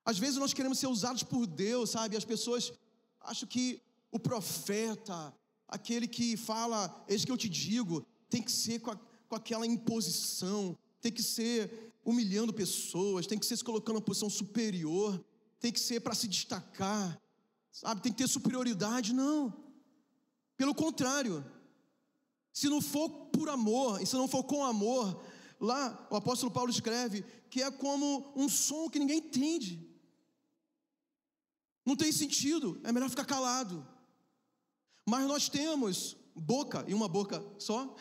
Às 0.04 0.18
vezes 0.18 0.36
nós 0.36 0.52
queremos 0.52 0.80
ser 0.80 0.88
usados 0.88 1.22
por 1.22 1.46
Deus, 1.46 1.90
sabe? 1.90 2.16
As 2.16 2.24
pessoas 2.24 2.72
acham 3.20 3.48
que 3.48 3.80
o 4.10 4.18
profeta, 4.18 5.34
aquele 5.66 6.08
que 6.08 6.36
fala, 6.36 7.04
eis 7.08 7.24
que 7.24 7.32
eu 7.32 7.36
te 7.36 7.48
digo, 7.48 8.06
tem 8.28 8.42
que 8.42 8.52
ser 8.52 8.80
com, 8.80 8.90
a, 8.90 8.96
com 9.28 9.36
aquela 9.36 9.66
imposição, 9.66 10.76
tem 11.00 11.12
que 11.12 11.22
ser 11.22 11.92
humilhando 12.04 12.52
pessoas, 12.52 13.26
tem 13.26 13.38
que 13.38 13.46
ser 13.46 13.56
se 13.56 13.64
colocando 13.64 13.96
numa 13.96 14.04
posição 14.04 14.30
superior, 14.30 15.22
tem 15.60 15.72
que 15.72 15.80
ser 15.80 16.00
para 16.00 16.14
se 16.14 16.26
destacar, 16.26 17.20
sabe? 17.70 18.00
Tem 18.00 18.12
que 18.12 18.18
ter 18.18 18.28
superioridade, 18.28 19.12
não. 19.12 19.52
Pelo 20.56 20.74
contrário, 20.74 21.44
se 22.52 22.68
não 22.68 22.80
for 22.80 23.08
por 23.26 23.48
amor, 23.48 24.02
e 24.02 24.06
se 24.06 24.14
não 24.14 24.26
for 24.26 24.42
com 24.44 24.64
amor, 24.64 25.22
lá 25.60 26.08
o 26.10 26.16
apóstolo 26.16 26.50
Paulo 26.50 26.70
escreve 26.70 27.24
que 27.50 27.62
é 27.62 27.70
como 27.70 28.32
um 28.34 28.48
som 28.48 28.88
que 28.88 28.98
ninguém 28.98 29.18
entende. 29.18 29.86
Não 31.84 31.96
tem 31.96 32.12
sentido, 32.12 32.80
é 32.84 32.92
melhor 32.92 33.08
ficar 33.08 33.24
calado. 33.24 33.86
Mas 35.08 35.26
nós 35.26 35.48
temos 35.48 36.18
boca, 36.36 36.84
e 36.86 36.92
uma 36.92 37.08
boca 37.08 37.42
só, 37.58 37.96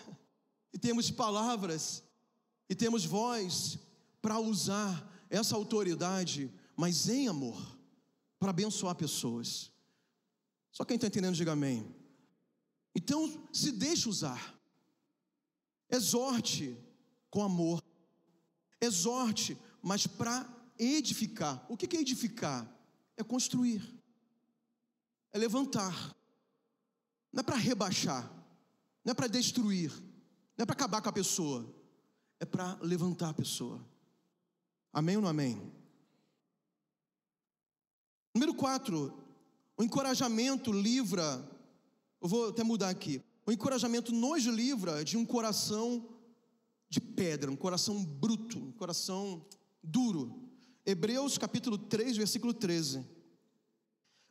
e 0.73 0.77
temos 0.77 1.09
palavras, 1.09 2.03
e 2.69 2.75
temos 2.75 3.05
voz 3.05 3.79
para 4.21 4.37
usar 4.41 5.09
essa 5.29 5.55
autoridade, 5.55 6.51
mas 6.75 7.07
em 7.07 7.29
amor, 7.29 7.79
para 8.37 8.49
abençoar 8.49 8.93
pessoas. 8.93 9.71
Só 10.69 10.83
quem 10.83 10.95
está 10.95 11.07
entendendo, 11.07 11.33
diga 11.33 11.53
amém. 11.53 11.95
Então, 12.93 13.41
se 13.53 13.71
deixe 13.71 14.09
usar. 14.09 14.53
Exorte 15.89 16.77
com 17.29 17.41
amor. 17.41 17.81
Exorte, 18.81 19.57
mas 19.81 20.05
para 20.05 20.45
edificar. 20.77 21.65
O 21.69 21.77
que 21.77 21.95
é 21.95 22.01
edificar? 22.01 22.69
É 23.15 23.23
construir, 23.23 23.81
é 25.31 25.37
levantar. 25.37 26.17
Não 27.31 27.41
é 27.41 27.43
para 27.43 27.55
rebaixar, 27.55 28.31
não 29.03 29.11
é 29.11 29.13
para 29.13 29.27
destruir, 29.27 29.91
não 30.57 30.63
é 30.63 30.65
para 30.65 30.73
acabar 30.73 31.01
com 31.01 31.09
a 31.09 31.13
pessoa, 31.13 31.65
é 32.39 32.45
para 32.45 32.77
levantar 32.81 33.29
a 33.29 33.33
pessoa. 33.33 33.79
Amém 34.91 35.15
ou 35.15 35.21
não 35.21 35.29
amém? 35.29 35.71
Número 38.33 38.53
4, 38.53 39.13
o 39.77 39.83
encorajamento 39.83 40.71
livra, 40.71 41.47
eu 42.21 42.27
vou 42.27 42.49
até 42.49 42.63
mudar 42.63 42.89
aqui. 42.89 43.23
O 43.45 43.51
encorajamento 43.51 44.11
nos 44.11 44.43
livra 44.45 45.03
de 45.03 45.17
um 45.17 45.25
coração 45.25 46.07
de 46.89 46.99
pedra, 46.99 47.51
um 47.51 47.55
coração 47.55 48.03
bruto, 48.03 48.59
um 48.59 48.71
coração 48.71 49.45
duro. 49.83 50.49
Hebreus 50.85 51.37
capítulo 51.37 51.77
3, 51.77 52.17
versículo 52.17 52.53
13. 52.53 53.05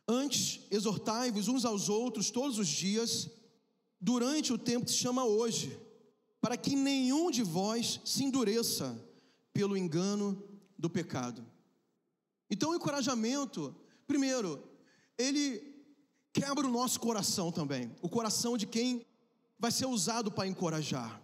Antes, 0.07 0.61
exortai-vos 0.71 1.47
uns 1.47 1.65
aos 1.65 1.89
outros 1.89 2.31
todos 2.31 2.57
os 2.57 2.67
dias, 2.67 3.29
durante 3.99 4.53
o 4.53 4.57
tempo 4.57 4.85
que 4.85 4.91
se 4.91 4.97
chama 4.97 5.25
hoje, 5.25 5.77
para 6.39 6.55
que 6.55 6.75
nenhum 6.75 7.29
de 7.29 7.43
vós 7.43 7.99
se 8.05 8.23
endureça 8.23 8.97
pelo 9.51 9.75
engano 9.75 10.41
do 10.77 10.89
pecado. 10.89 11.45
Então, 12.49 12.69
o 12.69 12.75
encorajamento, 12.75 13.75
primeiro, 14.05 14.63
ele 15.17 15.75
quebra 16.31 16.65
o 16.65 16.71
nosso 16.71 16.99
coração 16.99 17.51
também, 17.51 17.93
o 18.01 18.07
coração 18.07 18.57
de 18.57 18.65
quem 18.65 19.05
vai 19.59 19.71
ser 19.71 19.87
usado 19.87 20.31
para 20.31 20.47
encorajar. 20.47 21.21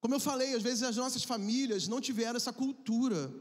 Como 0.00 0.14
eu 0.14 0.20
falei, 0.20 0.54
às 0.54 0.62
vezes 0.62 0.82
as 0.82 0.96
nossas 0.96 1.22
famílias 1.22 1.86
não 1.86 2.00
tiveram 2.00 2.36
essa 2.36 2.52
cultura. 2.52 3.32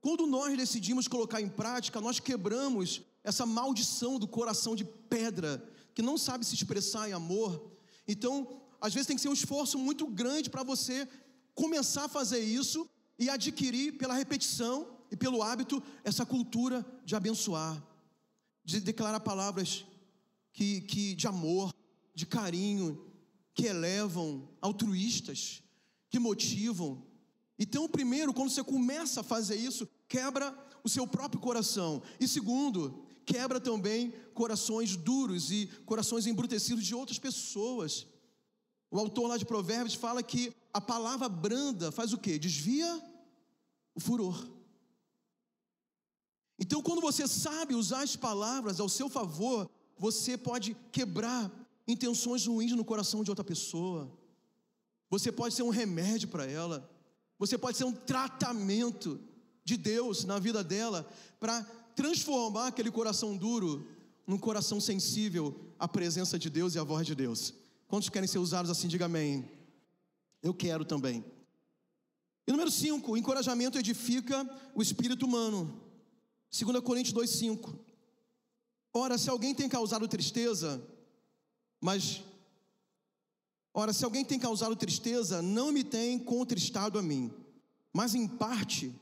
Quando 0.00 0.26
nós 0.26 0.56
decidimos 0.56 1.08
colocar 1.08 1.40
em 1.40 1.48
prática, 1.48 2.00
nós 2.00 2.20
quebramos 2.20 3.02
essa 3.24 3.46
maldição 3.46 4.18
do 4.18 4.26
coração 4.26 4.74
de 4.74 4.84
pedra, 4.84 5.62
que 5.94 6.02
não 6.02 6.18
sabe 6.18 6.44
se 6.44 6.54
expressar 6.54 7.08
em 7.08 7.12
amor. 7.12 7.72
Então, 8.06 8.60
às 8.80 8.92
vezes 8.92 9.06
tem 9.06 9.16
que 9.16 9.22
ser 9.22 9.28
um 9.28 9.34
esforço 9.34 9.78
muito 9.78 10.06
grande 10.06 10.50
para 10.50 10.62
você 10.62 11.08
começar 11.54 12.04
a 12.04 12.08
fazer 12.08 12.40
isso 12.40 12.88
e 13.18 13.30
adquirir 13.30 13.96
pela 13.98 14.14
repetição 14.14 14.98
e 15.10 15.16
pelo 15.16 15.42
hábito 15.42 15.82
essa 16.02 16.24
cultura 16.24 16.84
de 17.04 17.14
abençoar, 17.14 17.82
de 18.64 18.80
declarar 18.80 19.20
palavras 19.20 19.84
que, 20.52 20.80
que 20.82 21.14
de 21.14 21.26
amor, 21.26 21.72
de 22.14 22.26
carinho, 22.26 23.06
que 23.54 23.66
elevam, 23.66 24.48
altruístas 24.60 25.62
que 26.10 26.18
motivam. 26.18 27.06
Então, 27.58 27.88
primeiro, 27.88 28.34
quando 28.34 28.50
você 28.50 28.64
começa 28.64 29.20
a 29.20 29.24
fazer 29.24 29.56
isso, 29.56 29.88
quebra 30.08 30.54
o 30.82 30.88
seu 30.88 31.06
próprio 31.06 31.40
coração. 31.40 32.02
E 32.18 32.26
segundo, 32.26 33.04
quebra 33.24 33.60
também 33.60 34.12
corações 34.34 34.96
duros 34.96 35.50
e 35.50 35.66
corações 35.86 36.26
embrutecidos 36.26 36.84
de 36.84 36.94
outras 36.94 37.18
pessoas. 37.18 38.06
O 38.90 38.98
autor 38.98 39.28
lá 39.28 39.36
de 39.36 39.44
Provérbios 39.44 39.94
fala 39.94 40.22
que 40.22 40.52
a 40.72 40.80
palavra 40.80 41.28
branda 41.28 41.90
faz 41.90 42.12
o 42.12 42.18
quê? 42.18 42.38
Desvia 42.38 43.02
o 43.94 44.00
furor. 44.00 44.46
Então, 46.58 46.82
quando 46.82 47.00
você 47.00 47.26
sabe 47.26 47.74
usar 47.74 48.02
as 48.02 48.14
palavras 48.14 48.78
ao 48.78 48.88
seu 48.88 49.08
favor, 49.08 49.68
você 49.98 50.36
pode 50.36 50.76
quebrar 50.92 51.50
intenções 51.86 52.46
ruins 52.46 52.72
no 52.72 52.84
coração 52.84 53.24
de 53.24 53.30
outra 53.30 53.44
pessoa. 53.44 54.10
Você 55.10 55.32
pode 55.32 55.54
ser 55.54 55.62
um 55.62 55.70
remédio 55.70 56.28
para 56.28 56.46
ela. 56.46 56.88
Você 57.38 57.58
pode 57.58 57.76
ser 57.76 57.84
um 57.84 57.92
tratamento 57.92 59.20
de 59.64 59.76
Deus 59.76 60.24
na 60.24 60.38
vida 60.38 60.62
dela 60.62 61.08
para 61.38 61.66
transformar 61.94 62.68
aquele 62.68 62.90
coração 62.90 63.36
duro 63.36 63.88
num 64.26 64.38
coração 64.38 64.80
sensível 64.80 65.72
à 65.78 65.86
presença 65.88 66.38
de 66.38 66.48
Deus 66.48 66.74
e 66.74 66.78
à 66.78 66.84
voz 66.84 67.06
de 67.06 67.14
Deus. 67.14 67.54
Quantos 67.88 68.08
querem 68.08 68.28
ser 68.28 68.38
usados 68.38 68.70
assim? 68.70 68.88
Diga 68.88 69.06
amém. 69.06 69.48
Eu 70.42 70.54
quero 70.54 70.84
também. 70.84 71.24
E 72.46 72.50
número 72.50 72.70
5, 72.70 73.12
o 73.12 73.16
encorajamento 73.16 73.78
edifica 73.78 74.48
o 74.74 74.82
espírito 74.82 75.26
humano. 75.26 75.80
2 76.50 76.80
Coríntios 76.80 77.14
2,5. 77.14 77.74
Ora, 78.92 79.16
se 79.16 79.30
alguém 79.30 79.54
tem 79.54 79.68
causado 79.68 80.06
tristeza, 80.08 80.82
mas 81.80 82.22
Ora, 83.74 83.92
se 83.92 84.04
alguém 84.04 84.24
tem 84.24 84.38
causado 84.38 84.76
tristeza, 84.76 85.40
não 85.40 85.72
me 85.72 85.82
tem 85.82 86.18
contristado 86.18 86.98
a 86.98 87.02
mim, 87.02 87.32
mas 87.92 88.14
em 88.14 88.28
parte, 88.28 88.94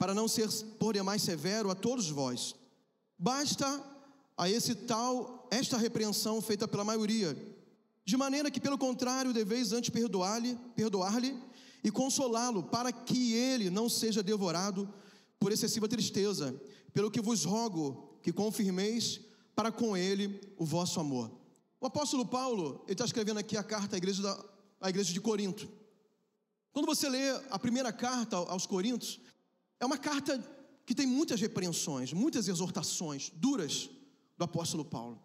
para 0.00 0.14
não 0.14 0.26
ser 0.26 0.48
por 0.78 0.94
demais 0.94 1.20
severo 1.20 1.70
a 1.70 1.74
todos 1.74 2.08
vós, 2.08 2.54
basta 3.18 3.68
a 4.34 4.48
esse 4.48 4.74
tal 4.74 5.46
esta 5.50 5.76
repreensão 5.76 6.40
feita 6.40 6.66
pela 6.66 6.82
maioria, 6.82 7.36
De 8.02 8.16
maneira 8.16 8.50
que, 8.50 8.58
pelo 8.58 8.78
contrário, 8.78 9.30
deveis 9.30 9.72
antes 9.72 9.90
perdoar-lhe, 9.90 10.56
perdoar-lhe 10.74 11.38
e 11.84 11.90
consolá-lo, 11.90 12.62
para 12.62 12.90
que 12.90 13.34
ele 13.34 13.68
não 13.68 13.90
seja 13.90 14.22
devorado 14.22 14.88
por 15.38 15.52
excessiva 15.52 15.86
tristeza. 15.86 16.58
Pelo 16.94 17.10
que 17.10 17.20
vos 17.20 17.44
rogo 17.44 18.18
que 18.22 18.32
confirmeis 18.32 19.20
para 19.54 19.70
com 19.70 19.94
ele 19.96 20.40
o 20.56 20.64
vosso 20.64 20.98
amor. 20.98 21.30
O 21.78 21.86
apóstolo 21.86 22.24
Paulo, 22.24 22.82
ele 22.86 22.94
está 22.94 23.04
escrevendo 23.04 23.38
aqui 23.38 23.56
a 23.56 23.62
carta 23.62 23.96
à 23.96 23.98
igreja, 23.98 24.22
da, 24.22 24.44
à 24.80 24.88
igreja 24.88 25.12
de 25.12 25.20
Corinto. 25.20 25.68
Quando 26.72 26.86
você 26.86 27.08
lê 27.08 27.30
a 27.50 27.58
primeira 27.58 27.92
carta 27.92 28.36
aos 28.36 28.66
Coríntios, 28.66 29.20
é 29.80 29.86
uma 29.86 29.98
carta 29.98 30.38
que 30.86 30.94
tem 30.94 31.06
muitas 31.06 31.40
repreensões, 31.40 32.12
muitas 32.12 32.46
exortações 32.46 33.32
duras 33.34 33.88
do 34.36 34.44
apóstolo 34.44 34.84
Paulo. 34.84 35.20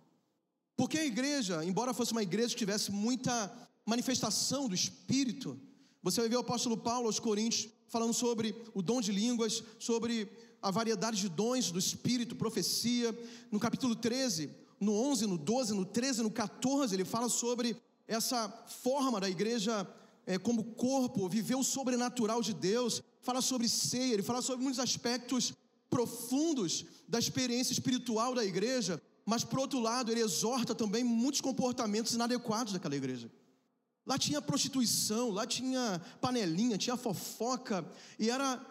Porque 0.76 0.98
a 0.98 1.06
igreja, 1.06 1.63
embora 1.63 1.94
fosse 1.94 2.12
uma 2.12 2.24
igreja 2.24 2.50
que 2.50 2.60
tivesse 2.60 2.91
muita 2.91 3.52
manifestação 3.86 4.68
do 4.68 4.76
Espírito, 4.76 5.60
você 6.02 6.22
vai 6.22 6.30
ver 6.30 6.38
o 6.38 6.41
apóstolo 6.41 6.78
Paulo 6.78 7.08
aos 7.08 7.20
Coríntios 7.20 7.70
falando 7.88 8.13
sobre 8.13 8.56
o 8.74 8.82
dom 8.82 9.00
de 9.00 9.12
línguas, 9.12 9.63
sobre 9.80 10.30
a 10.62 10.72
variedade 10.72 11.20
de 11.22 11.30
dons 11.30 11.72
do 11.72 11.80
Espírito, 11.80 12.36
profecia. 12.36 13.18
No 13.52 13.60
capítulo 13.60 13.96
13, 13.96 14.50
no 14.80 14.94
11, 14.94 15.28
no 15.28 15.38
12, 15.38 15.74
no 15.74 15.86
13, 15.86 16.24
no 16.24 16.32
14, 16.32 16.96
ele 16.96 17.06
fala 17.06 17.30
sobre 17.30 17.78
essa 18.08 18.50
forma 18.68 19.20
da 19.20 19.30
igreja 19.30 19.88
é, 20.26 20.38
como 20.38 20.63
corpo, 20.63 21.30
viver 21.30 21.56
o 21.56 21.63
sobrenatural 21.63 22.41
de 22.41 22.54
Deus, 22.54 23.02
fala 23.25 23.41
sobre 23.41 23.67
ceia, 23.67 24.13
ele 24.13 24.23
fala 24.23 24.41
sobre 24.41 24.63
muitos 24.63 24.79
aspectos 24.79 25.53
profundos 25.89 26.85
da 27.07 27.17
experiência 27.17 27.73
espiritual 27.73 28.35
da 28.35 28.45
igreja, 28.45 29.01
mas 29.25 29.43
por 29.43 29.59
outro 29.59 29.79
lado, 29.79 30.11
ele 30.11 30.21
exorta 30.21 30.75
também 30.75 31.03
muitos 31.03 31.41
comportamentos 31.41 32.13
inadequados 32.13 32.73
daquela 32.73 32.95
igreja. 32.95 33.29
Lá 34.05 34.19
tinha 34.19 34.39
prostituição, 34.39 35.31
lá 35.31 35.47
tinha 35.47 35.99
panelinha, 36.21 36.77
tinha 36.77 36.95
fofoca, 36.95 37.83
e 38.19 38.29
era, 38.29 38.63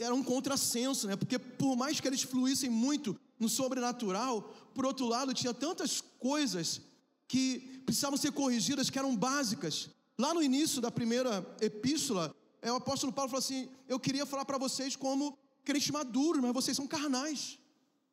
era 0.00 0.12
um 0.12 0.24
contrassenso, 0.24 1.06
né? 1.06 1.14
Porque 1.14 1.38
por 1.38 1.76
mais 1.76 2.00
que 2.00 2.08
eles 2.08 2.22
fluíssem 2.22 2.68
muito 2.68 3.16
no 3.38 3.48
sobrenatural, 3.48 4.52
por 4.74 4.84
outro 4.84 5.06
lado, 5.06 5.32
tinha 5.32 5.54
tantas 5.54 6.00
coisas 6.18 6.80
que 7.28 7.80
precisavam 7.86 8.16
ser 8.16 8.32
corrigidas, 8.32 8.90
que 8.90 8.98
eram 8.98 9.16
básicas. 9.16 9.88
Lá 10.18 10.34
no 10.34 10.42
início 10.42 10.80
da 10.80 10.90
primeira 10.90 11.46
epístola, 11.60 12.34
o 12.70 12.76
apóstolo 12.76 13.12
Paulo 13.12 13.28
falou 13.28 13.40
assim: 13.40 13.68
Eu 13.88 13.98
queria 13.98 14.24
falar 14.24 14.44
para 14.44 14.58
vocês 14.58 14.94
como 14.94 15.36
crentes 15.64 15.90
maduros, 15.90 16.40
mas 16.40 16.52
vocês 16.52 16.76
são 16.76 16.86
carnais. 16.86 17.58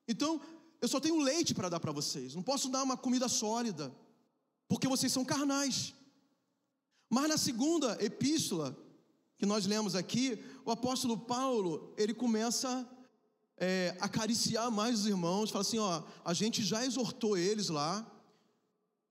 Então, 0.07 0.41
eu 0.81 0.87
só 0.87 0.99
tenho 0.99 1.19
leite 1.21 1.53
para 1.53 1.69
dar 1.69 1.79
para 1.79 1.91
vocês, 1.91 2.33
não 2.33 2.41
posso 2.41 2.69
dar 2.69 2.83
uma 2.83 2.97
comida 2.97 3.27
sólida, 3.27 3.93
porque 4.67 4.87
vocês 4.87 5.11
são 5.11 5.25
carnais. 5.25 5.93
Mas 7.09 7.27
na 7.27 7.37
segunda 7.37 7.97
epístola 8.03 8.77
que 9.37 9.45
nós 9.45 9.65
lemos 9.65 9.95
aqui, 9.95 10.43
o 10.65 10.71
apóstolo 10.71 11.17
Paulo 11.17 11.93
ele 11.97 12.13
começa 12.13 12.87
é, 13.57 13.95
a 13.99 14.05
acariciar 14.05 14.71
mais 14.71 15.01
os 15.01 15.05
irmãos, 15.05 15.51
fala 15.51 15.61
assim: 15.61 15.79
ó, 15.79 16.03
a 16.23 16.33
gente 16.33 16.63
já 16.63 16.85
exortou 16.85 17.37
eles 17.37 17.69
lá, 17.69 18.05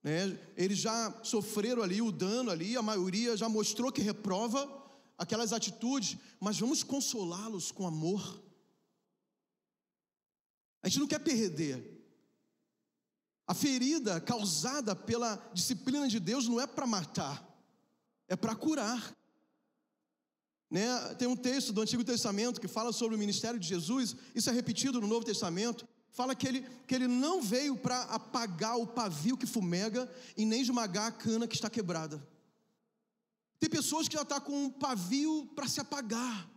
né? 0.03 0.39
Eles 0.55 0.79
já 0.79 1.13
sofreram 1.23 1.83
ali 1.83 2.01
o 2.01 2.11
dano 2.11 2.49
ali, 2.49 2.75
a 2.75 2.81
maioria 2.81 3.37
já 3.37 3.47
mostrou 3.47 3.91
que 3.91 4.01
reprova 4.01 4.78
aquelas 5.19 5.51
atitudes, 5.51 6.17
mas 6.39 6.57
vamos 6.57 6.81
consolá-los 6.81 7.71
com 7.71 7.85
amor. 7.85 8.41
A 10.81 10.87
gente 10.87 11.01
não 11.01 11.07
quer 11.07 11.19
perder. 11.19 11.99
A 13.45 13.53
ferida 13.53 14.21
causada 14.21 14.95
pela 14.95 15.35
disciplina 15.53 16.07
de 16.07 16.19
Deus 16.19 16.47
não 16.47 16.61
é 16.61 16.65
para 16.65 16.87
matar, 16.87 17.45
é 18.29 18.35
para 18.35 18.55
curar. 18.55 19.13
Né? 20.71 20.87
Tem 21.15 21.27
um 21.27 21.35
texto 21.35 21.73
do 21.73 21.81
Antigo 21.81 22.03
Testamento 22.03 22.61
que 22.61 22.67
fala 22.67 22.93
sobre 22.93 23.15
o 23.15 23.19
ministério 23.19 23.59
de 23.59 23.67
Jesus, 23.67 24.15
isso 24.33 24.49
é 24.49 24.53
repetido 24.53 25.01
no 25.01 25.07
Novo 25.07 25.25
Testamento. 25.25 25.85
Fala 26.11 26.33
que 26.33 26.47
ele, 26.47 26.61
que 26.87 26.95
ele 26.95 27.07
não 27.07 27.41
veio 27.41 27.75
para 27.75 28.03
apagar 28.03 28.77
o 28.77 28.87
pavio 28.87 29.37
que 29.37 29.45
fumega 29.45 30.09
e 30.37 30.45
nem 30.45 30.61
esmagar 30.61 31.07
a 31.07 31.11
cana 31.11 31.47
que 31.47 31.55
está 31.55 31.69
quebrada. 31.69 32.25
Tem 33.59 33.69
pessoas 33.69 34.07
que 34.07 34.15
já 34.15 34.21
estão 34.21 34.39
tá 34.39 34.45
com 34.45 34.65
um 34.65 34.69
pavio 34.69 35.49
para 35.55 35.67
se 35.67 35.81
apagar. 35.81 36.49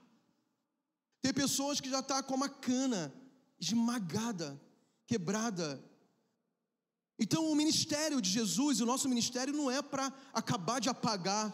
Tem 1.20 1.32
pessoas 1.34 1.80
que 1.80 1.90
já 1.90 2.00
estão 2.00 2.16
tá 2.16 2.22
com 2.22 2.34
uma 2.34 2.48
cana 2.48 3.12
esmagada, 3.58 4.60
quebrada. 5.06 5.82
Então, 7.18 7.50
o 7.50 7.54
ministério 7.54 8.20
de 8.20 8.30
Jesus, 8.30 8.80
o 8.80 8.86
nosso 8.86 9.08
ministério, 9.08 9.52
não 9.52 9.70
é 9.70 9.82
para 9.82 10.12
acabar 10.32 10.80
de 10.80 10.88
apagar 10.88 11.52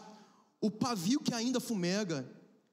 o 0.61 0.69
pavio 0.69 1.19
que 1.19 1.33
ainda 1.33 1.59
fumega. 1.59 2.27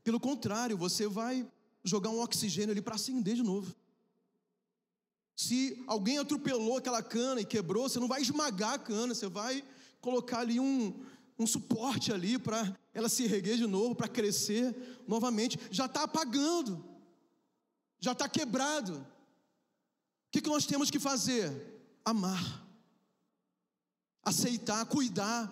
Pelo 0.04 0.20
contrário, 0.20 0.76
você 0.76 1.06
vai 1.06 1.46
jogar 1.84 2.10
um 2.10 2.20
oxigênio 2.20 2.72
ali 2.72 2.82
para 2.82 2.94
acender 2.94 3.36
de 3.36 3.42
novo. 3.42 3.74
Se 5.34 5.82
alguém 5.86 6.18
atropelou 6.18 6.78
aquela 6.78 7.02
cana 7.02 7.40
e 7.40 7.44
quebrou, 7.44 7.88
você 7.88 8.00
não 8.00 8.08
vai 8.08 8.22
esmagar 8.22 8.74
a 8.74 8.78
cana, 8.78 9.14
você 9.14 9.28
vai 9.28 9.62
colocar 10.00 10.38
ali 10.38 10.58
um, 10.58 11.04
um 11.38 11.46
suporte 11.46 12.12
ali 12.12 12.38
para 12.38 12.76
ela 12.94 13.08
se 13.08 13.24
erguer 13.24 13.56
de 13.56 13.66
novo, 13.66 13.94
para 13.94 14.08
crescer 14.08 14.74
novamente. 15.06 15.58
Já 15.70 15.86
está 15.86 16.02
apagando, 16.04 16.84
já 18.00 18.12
está 18.12 18.28
quebrado 18.28 19.06
que, 20.36 20.42
que 20.42 20.50
nós 20.50 20.66
temos 20.66 20.90
que 20.90 20.98
fazer? 20.98 21.50
Amar, 22.04 22.62
aceitar, 24.22 24.84
cuidar. 24.84 25.50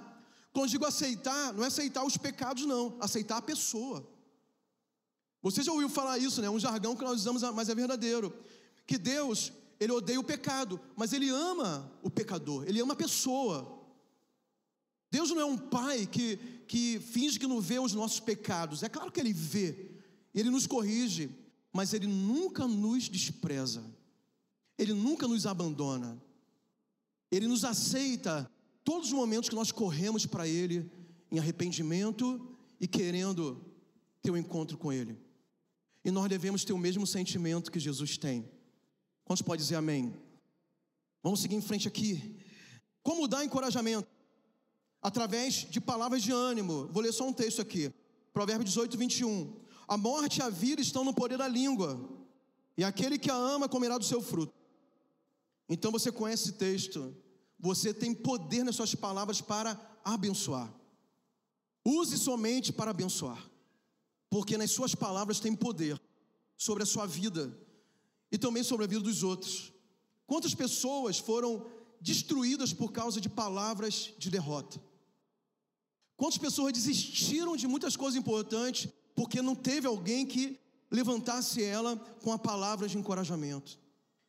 Quando 0.53 0.69
digo 0.69 0.85
aceitar, 0.85 1.55
não 1.55 1.65
é 1.65 1.69
aceitar 1.69 2.05
os 2.05 2.19
pecados, 2.19 2.67
não, 2.67 2.97
aceitar 3.01 3.39
a 3.39 3.43
pessoa. 3.43 4.07
Você 5.43 5.63
já 5.63 5.73
ouviu 5.73 5.89
falar 5.89 6.19
isso, 6.19 6.41
né? 6.43 6.51
Um 6.51 6.61
jargão 6.61 6.95
que 6.95 7.03
nós 7.03 7.21
usamos, 7.21 7.43
mas 7.55 7.69
é 7.71 7.75
verdadeiro. 7.75 8.33
Que 8.87 8.99
Deus, 8.99 9.53
Ele 9.81 9.93
odeia 9.93 10.21
o 10.21 10.25
pecado, 10.25 10.79
mas 10.95 11.15
Ele 11.15 11.31
ama 11.31 11.91
o 12.03 12.11
pecador, 12.11 12.65
Ele 12.67 12.81
ama 12.81 12.93
a 12.93 12.97
pessoa. 12.97 13.84
Deus 15.15 15.31
não 15.31 15.41
é 15.41 15.45
um 15.45 15.57
pai 15.57 16.09
que, 16.09 16.37
que 16.67 16.99
finge 16.99 17.39
que 17.39 17.47
não 17.47 17.61
vê 17.61 17.79
os 17.79 17.95
nossos 17.95 18.19
pecados. 18.19 18.83
É 18.83 18.89
claro 18.89 19.13
que 19.13 19.21
Ele 19.21 19.33
vê, 19.33 19.93
Ele 20.35 20.51
nos 20.51 20.67
corrige, 20.67 21.31
mas 21.73 21.95
Ele 21.95 22.09
nunca 22.09 22.67
nos 22.67 23.09
despreza. 23.09 23.85
Ele 24.77 24.93
nunca 24.93 25.29
nos 25.29 25.47
abandona. 25.47 26.21
Ele 27.31 27.47
nos 27.47 27.65
aceita 27.65 28.51
todos 28.83 29.07
os 29.07 29.15
momentos 29.15 29.49
que 29.49 29.55
nós 29.55 29.71
corremos 29.71 30.27
para 30.27 30.49
Ele 30.49 30.91
em 31.31 31.39
arrependimento 31.39 32.59
e 32.81 32.89
querendo 32.89 33.65
ter 34.21 34.33
um 34.33 34.37
encontro 34.37 34.77
com 34.77 34.93
Ele. 34.93 35.17
E 36.05 36.11
nós 36.11 36.29
devemos 36.29 36.65
ter 36.65 36.73
o 36.73 36.79
mesmo 36.79 37.07
sentimento 37.07 37.71
que 37.71 37.79
Jesus 37.79 38.19
tem. 38.19 38.51
Quantos 39.25 39.43
pode 39.43 39.63
dizer 39.63 39.77
amém? 39.77 40.13
Vamos 41.23 41.39
seguir 41.39 41.55
em 41.55 41.63
frente 41.63 41.87
aqui. 41.87 42.37
Como 43.01 43.29
dar 43.29 43.45
encorajamento? 43.45 44.14
Através 45.05 45.67
de 45.71 45.83
palavras 45.83 46.23
de 46.23 46.33
ânimo. 46.33 46.89
Vou 46.91 47.03
ler 47.03 47.13
só 47.13 47.29
um 47.29 47.33
texto 47.33 47.61
aqui. 47.61 47.93
Provérbio 48.33 48.65
18, 48.65 48.97
21. 48.97 49.55
A 49.87 49.99
morte 49.99 50.39
e 50.39 50.43
a 50.43 50.49
vida 50.49 50.81
estão 50.81 51.05
no 51.05 51.13
poder 51.13 51.37
da 51.37 51.47
língua, 51.47 52.01
e 52.75 52.83
aquele 52.83 53.19
que 53.19 53.31
a 53.31 53.35
ama 53.35 53.69
comerá 53.69 53.99
do 53.99 54.05
seu 54.05 54.23
fruto. 54.23 54.55
Então 55.69 55.93
você 55.93 56.11
conhece 56.11 56.45
esse 56.45 56.53
texto. 56.55 57.15
Você 57.61 57.93
tem 57.93 58.15
poder 58.15 58.65
nas 58.65 58.77
suas 58.77 58.95
palavras 58.95 59.43
para 59.43 59.79
abençoar. 60.03 60.73
Use 61.85 62.17
somente 62.19 62.73
para 62.73 62.91
abençoar. 62.91 63.51
Porque 64.31 64.57
nas 64.57 64.71
suas 64.71 64.95
palavras 64.95 65.39
tem 65.39 65.55
poder 65.55 66.01
sobre 66.57 66.83
a 66.83 66.87
sua 66.87 67.07
vida 67.07 67.57
e 68.33 68.39
também 68.39 68.63
sobre 68.63 68.85
a 68.85 68.89
vida 68.89 69.03
dos 69.03 69.23
outros. 69.23 69.71
Quantas 70.27 70.55
pessoas 70.55 71.19
foram 71.19 71.67
destruídas 72.01 72.73
por 72.73 72.91
causa 72.91 73.21
de 73.21 73.29
palavras 73.29 74.15
de 74.19 74.31
derrota? 74.31 74.81
Quantas 76.17 76.39
pessoas 76.39 76.73
desistiram 76.73 77.57
de 77.57 77.67
muitas 77.67 77.97
coisas 77.97 78.19
importantes 78.19 78.89
porque 79.15 79.43
não 79.43 79.55
teve 79.55 79.87
alguém 79.87 80.27
que 80.27 80.59
levantasse 80.91 81.63
ela 81.63 81.97
com 82.23 82.33
a 82.33 82.39
palavra 82.39 82.89
de 82.89 82.97
encorajamento? 82.97 83.79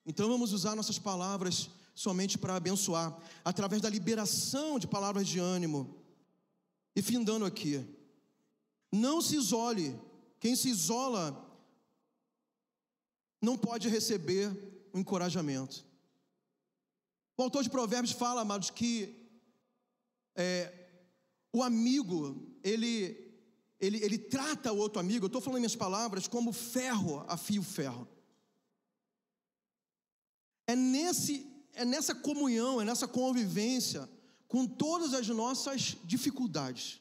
Então 0.05 0.27
vamos 0.27 0.53
usar 0.53 0.75
nossas 0.75 0.99
palavras 0.99 1.69
somente 1.93 2.37
para 2.37 2.55
abençoar, 2.55 3.17
através 3.43 3.81
da 3.81 3.89
liberação 3.89 4.77
de 4.77 4.85
palavras 4.85 5.27
de 5.27 5.39
ânimo. 5.39 5.95
E 6.95 7.01
findando 7.01 7.45
aqui, 7.45 7.85
não 8.91 9.21
se 9.21 9.35
isole, 9.35 9.99
quem 10.39 10.55
se 10.55 10.69
isola 10.69 11.41
não 13.41 13.57
pode 13.57 13.87
receber 13.87 14.51
o 14.91 14.99
encorajamento. 14.99 15.85
O 17.37 17.43
autor 17.43 17.63
de 17.63 17.69
Provérbios 17.69 18.13
fala, 18.13 18.41
amados, 18.41 18.69
que 18.69 19.29
é, 20.35 20.84
o 21.55 21.63
amigo, 21.63 22.45
ele, 22.61 23.33
ele, 23.79 24.03
ele 24.03 24.17
trata 24.17 24.73
o 24.73 24.77
outro 24.77 24.99
amigo, 24.99 25.23
eu 25.23 25.27
estou 25.27 25.41
falando 25.41 25.59
minhas 25.59 25.75
palavras, 25.75 26.27
como 26.27 26.51
ferro 26.51 27.23
afia 27.29 27.61
o 27.61 27.63
ferro. 27.63 28.05
É, 30.67 30.75
nesse, 30.75 31.47
é 31.71 31.85
nessa 31.85 32.13
comunhão, 32.13 32.81
é 32.81 32.83
nessa 32.83 33.07
convivência 33.07 34.09
com 34.49 34.67
todas 34.67 35.13
as 35.13 35.29
nossas 35.29 35.95
dificuldades, 36.03 36.99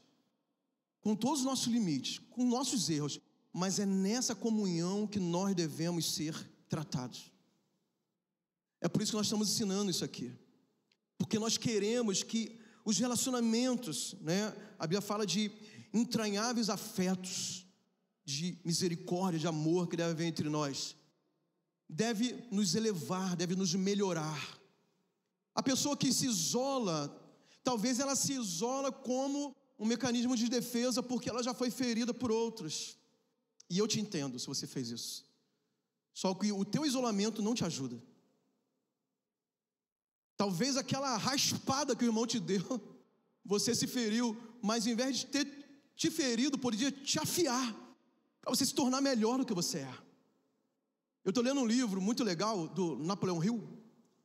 com 1.01 1.17
todos 1.17 1.41
os 1.41 1.45
nossos 1.45 1.67
limites, 1.67 2.21
com 2.31 2.47
nossos 2.47 2.89
erros, 2.89 3.19
mas 3.53 3.81
é 3.81 3.87
nessa 3.87 4.37
comunhão 4.37 5.05
que 5.05 5.19
nós 5.19 5.53
devemos 5.55 6.15
ser 6.15 6.35
tratados. 6.69 7.33
É 8.81 8.89
por 8.89 9.03
isso 9.03 9.11
que 9.11 9.17
nós 9.17 9.27
estamos 9.27 9.51
ensinando 9.51 9.91
isso 9.91 10.05
aqui. 10.05 10.33
Porque 11.19 11.41
nós 11.41 11.57
queremos 11.57 12.23
que 12.23 12.61
os 12.85 12.99
relacionamentos, 12.99 14.15
né? 14.21 14.55
A 14.79 14.87
Bíblia 14.87 15.01
fala 15.01 15.27
de 15.27 15.51
entranháveis 15.93 16.69
afetos, 16.69 17.67
de 18.25 18.59
misericórdia, 18.65 19.41
de 19.41 19.47
amor 19.47 19.89
que 19.89 19.97
deve 19.97 20.11
haver 20.11 20.27
entre 20.27 20.49
nós. 20.49 20.97
Deve 21.89 22.47
nos 22.51 22.75
elevar, 22.75 23.37
deve 23.37 23.55
nos 23.55 23.75
melhorar. 23.75 24.59
A 25.55 25.63
pessoa 25.63 25.97
que 25.97 26.13
se 26.13 26.27
isola, 26.27 27.15
talvez 27.63 28.01
ela 28.01 28.17
se 28.17 28.33
isola 28.33 28.91
como 28.91 29.55
um 29.79 29.87
mecanismo 29.87 30.37
de 30.37 30.49
defesa 30.49 31.03
porque 31.03 31.31
ela 31.31 31.43
já 31.43 31.55
foi 31.55 31.71
ferida 31.71 32.13
por 32.13 32.31
outros. 32.31 32.99
E 33.71 33.79
eu 33.79 33.89
te 33.89 34.01
entendo 34.01 34.39
se 34.39 34.47
você 34.47 34.67
fez 34.67 34.91
isso. 34.91 35.25
Só 36.13 36.35
que 36.35 36.53
o 36.53 36.65
teu 36.65 36.85
isolamento 36.85 37.43
não 37.43 37.55
te 37.55 37.65
ajuda. 37.65 38.01
Talvez 40.37 40.77
aquela 40.77 41.17
raspada 41.17 41.95
que 41.95 42.05
o 42.05 42.09
irmão 42.09 42.27
te 42.27 42.41
deu, 42.41 42.81
você 43.45 43.75
se 43.75 43.87
feriu, 43.87 44.37
mas 44.61 44.87
em 44.87 44.95
vez 44.95 45.19
de 45.19 45.27
ter 45.27 45.47
te 45.95 46.11
ferido, 46.11 46.59
poderia 46.59 46.91
te 46.91 47.19
afiar, 47.19 47.73
para 48.41 48.55
você 48.55 48.67
se 48.67 48.75
tornar 48.75 49.01
melhor 49.01 49.39
do 49.39 49.47
que 49.47 49.55
você 49.55 49.79
é. 49.79 49.95
Eu 51.25 51.31
estou 51.31 51.43
lendo 51.43 51.61
um 51.61 51.67
livro 51.67 52.01
muito 52.01 52.23
legal 52.23 52.69
do 52.69 52.97
Napoleão 52.97 53.43
Hill. 53.43 53.63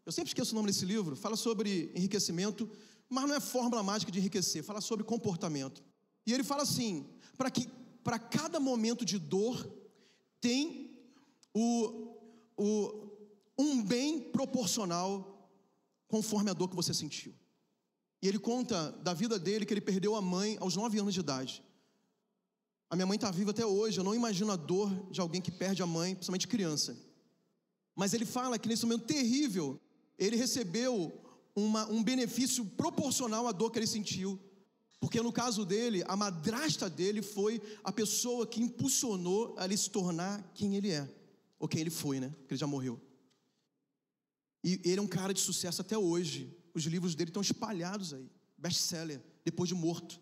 Eu 0.05 0.11
sempre 0.11 0.31
esqueço 0.31 0.51
o 0.51 0.55
nome 0.55 0.67
desse 0.67 0.83
livro. 0.83 1.15
Fala 1.15 1.37
sobre 1.37 1.91
enriquecimento, 1.95 2.69
mas 3.07 3.27
não 3.27 3.35
é 3.35 3.39
fórmula 3.39 3.81
mágica 3.81 4.11
de 4.11 4.19
enriquecer, 4.19 4.63
fala 4.63 4.81
sobre 4.81 5.05
comportamento. 5.05 5.81
E 6.25 6.33
ele 6.33 6.43
fala 6.43 6.63
assim: 6.63 7.07
para 7.37 7.49
que 7.49 7.69
para 8.03 8.19
cada 8.19 8.59
momento 8.59 9.05
de 9.05 9.17
dor 9.17 9.71
tem 10.41 10.99
o, 11.53 12.17
o, 12.57 13.11
um 13.57 13.83
bem 13.83 14.19
proporcional 14.19 15.28
conforme 16.09 16.49
a 16.49 16.53
dor 16.53 16.67
que 16.67 16.75
você 16.75 16.93
sentiu. 16.93 17.33
E 18.21 18.27
ele 18.27 18.37
conta 18.37 18.91
da 19.01 19.13
vida 19.13 19.39
dele 19.39 19.65
que 19.65 19.73
ele 19.73 19.79
perdeu 19.79 20.15
a 20.15 20.21
mãe 20.21 20.57
aos 20.59 20.75
nove 20.75 20.99
anos 20.99 21.13
de 21.13 21.21
idade. 21.21 21.63
A 22.89 22.95
minha 22.95 23.05
mãe 23.05 23.15
está 23.15 23.31
viva 23.31 23.51
até 23.51 23.65
hoje, 23.65 23.97
eu 23.97 24.03
não 24.03 24.15
imagino 24.15 24.51
a 24.51 24.57
dor 24.57 24.89
de 25.09 25.21
alguém 25.21 25.39
que 25.39 25.51
perde 25.51 25.81
a 25.81 25.87
mãe, 25.87 26.15
principalmente 26.15 26.47
criança. 26.47 26.97
Mas 27.95 28.13
ele 28.13 28.25
fala 28.25 28.57
que 28.59 28.67
nesse 28.67 28.85
momento 28.85 29.05
terrível, 29.05 29.79
ele 30.17 30.35
recebeu 30.35 31.13
uma, 31.55 31.87
um 31.87 32.03
benefício 32.03 32.65
proporcional 32.65 33.47
à 33.47 33.51
dor 33.51 33.71
que 33.71 33.79
ele 33.79 33.87
sentiu. 33.87 34.39
Porque 34.99 35.21
no 35.21 35.31
caso 35.31 35.65
dele, 35.65 36.03
a 36.07 36.15
madrasta 36.15 36.89
dele 36.89 37.21
foi 37.21 37.61
a 37.83 37.91
pessoa 37.91 38.45
que 38.45 38.61
impulsionou 38.61 39.55
a 39.57 39.65
ele 39.65 39.77
se 39.77 39.89
tornar 39.89 40.51
quem 40.53 40.75
ele 40.75 40.91
é. 40.91 41.07
Ou 41.57 41.67
quem 41.67 41.81
ele 41.81 41.89
foi, 41.89 42.19
né? 42.19 42.29
Porque 42.39 42.55
ele 42.55 42.59
já 42.59 42.67
morreu. 42.67 42.99
E 44.63 44.81
ele 44.83 44.99
é 44.99 45.01
um 45.01 45.07
cara 45.07 45.33
de 45.33 45.39
sucesso 45.39 45.81
até 45.81 45.97
hoje. 45.97 46.55
Os 46.73 46.83
livros 46.83 47.15
dele 47.15 47.29
estão 47.29 47.41
espalhados 47.41 48.13
aí, 48.13 48.29
best-seller, 48.57 49.21
depois 49.43 49.69
de 49.69 49.75
morto. 49.75 50.19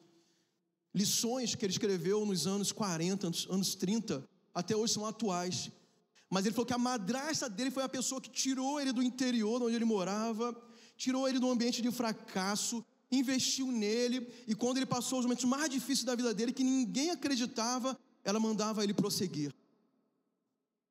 Lições 0.94 1.56
que 1.56 1.66
ele 1.66 1.74
escreveu 1.74 2.26
nos 2.26 2.48
anos 2.48 2.72
40, 2.72 3.28
anos 3.50 3.76
30, 3.76 4.28
até 4.54 4.76
hoje 4.76 4.94
são 4.94 5.06
atuais. 5.06 5.72
Mas 6.30 6.46
ele 6.46 6.54
falou 6.54 6.66
que 6.66 6.74
a 6.74 6.78
madrasta 6.78 7.50
dele 7.50 7.72
foi 7.72 7.84
a 7.84 7.90
pessoa 7.90 8.20
que 8.20 8.30
tirou 8.30 8.80
ele 8.80 8.92
do 8.92 9.04
interior 9.04 9.62
onde 9.62 9.76
ele 9.76 9.86
morava, 9.86 10.56
tirou 10.96 11.28
ele 11.28 11.40
do 11.40 11.50
ambiente 11.50 11.82
de 11.82 11.92
fracasso, 11.92 12.84
investiu 13.12 13.72
nele, 13.72 14.28
e 14.48 14.54
quando 14.54 14.78
ele 14.78 14.86
passou 14.86 15.20
os 15.20 15.26
momentos 15.26 15.46
mais 15.46 15.70
difíceis 15.70 16.04
da 16.04 16.16
vida 16.16 16.34
dele, 16.34 16.52
que 16.52 16.64
ninguém 16.64 17.12
acreditava, 17.12 17.98
ela 18.24 18.40
mandava 18.40 18.84
ele 18.84 18.94
prosseguir. 18.94 19.54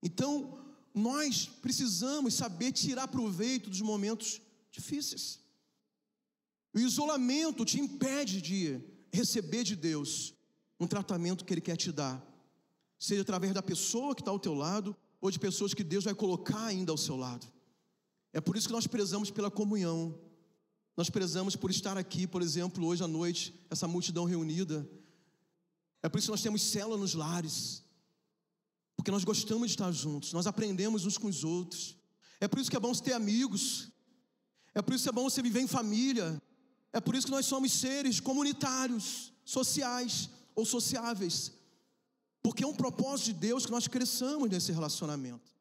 Então, 0.03 0.66
nós 0.97 1.45
precisamos 1.61 2.33
saber 2.33 2.73
tirar 2.73 3.07
proveito 3.07 3.69
dos 3.69 3.83
momentos 3.83 4.41
difíceis. 4.71 5.39
O 6.73 6.79
isolamento 6.79 7.67
te 7.67 7.79
impede 7.79 8.41
de 8.41 8.81
receber 9.13 9.63
de 9.63 9.77
Deus 9.77 10.33
um 10.81 10.87
tratamento 10.87 11.45
que 11.45 11.53
Ele 11.53 11.61
quer 11.61 11.77
te 11.77 11.93
dar, 11.93 12.25
seja 12.99 13.21
através 13.21 13.53
da 13.53 13.63
pessoa 13.63 14.15
que 14.15 14.23
está 14.23 14.31
ao 14.31 14.39
teu 14.39 14.55
lado, 14.55 14.97
ou 15.21 15.31
de 15.31 15.39
pessoas 15.39 15.75
que 15.75 15.85
Deus 15.85 16.05
vai 16.05 16.15
colocar 16.15 16.65
ainda 16.65 16.93
ao 16.93 16.99
seu 16.99 17.17
lado. 17.17 17.47
É 18.33 18.41
por 18.41 18.57
isso 18.57 18.67
que 18.67 18.73
nós 18.73 18.87
prezamos 18.87 19.31
pela 19.31 19.51
comunhão, 19.51 20.19
nós 20.97 21.11
prezamos 21.11 21.57
por 21.57 21.71
estar 21.71 21.99
aqui, 21.99 22.27
por 22.27 22.41
exemplo, 22.41 22.87
hoje 22.87 23.05
à 23.05 23.09
noite, 23.09 23.55
essa 23.69 23.87
multidão 23.87 24.25
reunida. 24.25 24.89
É 26.03 26.09
por 26.09 26.19
isso 26.19 26.29
que 26.29 26.33
nós 26.33 26.43
temos 26.43 26.63
célula 26.63 26.97
nos 26.97 27.13
lares, 27.13 27.86
porque 28.97 29.11
nós 29.11 29.25
gostamos 29.25 29.69
de 29.69 29.75
estar 29.75 29.93
juntos, 29.93 30.33
nós 30.33 30.47
aprendemos 30.47 31.05
uns 31.05 31.19
com 31.19 31.29
os 31.29 31.45
outros. 31.45 31.97
É 32.41 32.49
por 32.49 32.59
isso 32.59 32.71
que 32.71 32.77
é 32.77 32.81
bom 32.81 32.93
você 32.93 33.03
ter 33.03 33.13
amigos, 33.13 33.91
é 34.75 34.83
por 34.83 34.95
isso 34.95 35.05
que 35.05 35.09
é 35.09 35.13
bom 35.13 35.29
você 35.29 35.43
viver 35.43 35.61
em 35.61 35.67
família, 35.67 36.41
é 36.93 37.01
por 37.01 37.15
isso 37.15 37.27
que 37.27 37.33
nós 37.33 37.47
somos 37.47 37.73
seres 37.73 38.21
comunitários, 38.21 39.33
sociais 39.45 40.31
ou 40.55 40.65
sociáveis, 40.65 41.53
porque 42.43 42.65
é 42.65 42.67
um 42.67 42.75
propósito 42.75 43.27
de 43.27 43.35
Deus 43.35 43.67
que 43.67 43.73
nós 43.73 43.87
cresçamos 43.87 44.49
nesse 44.49 44.73
relacionamento. 44.73 45.56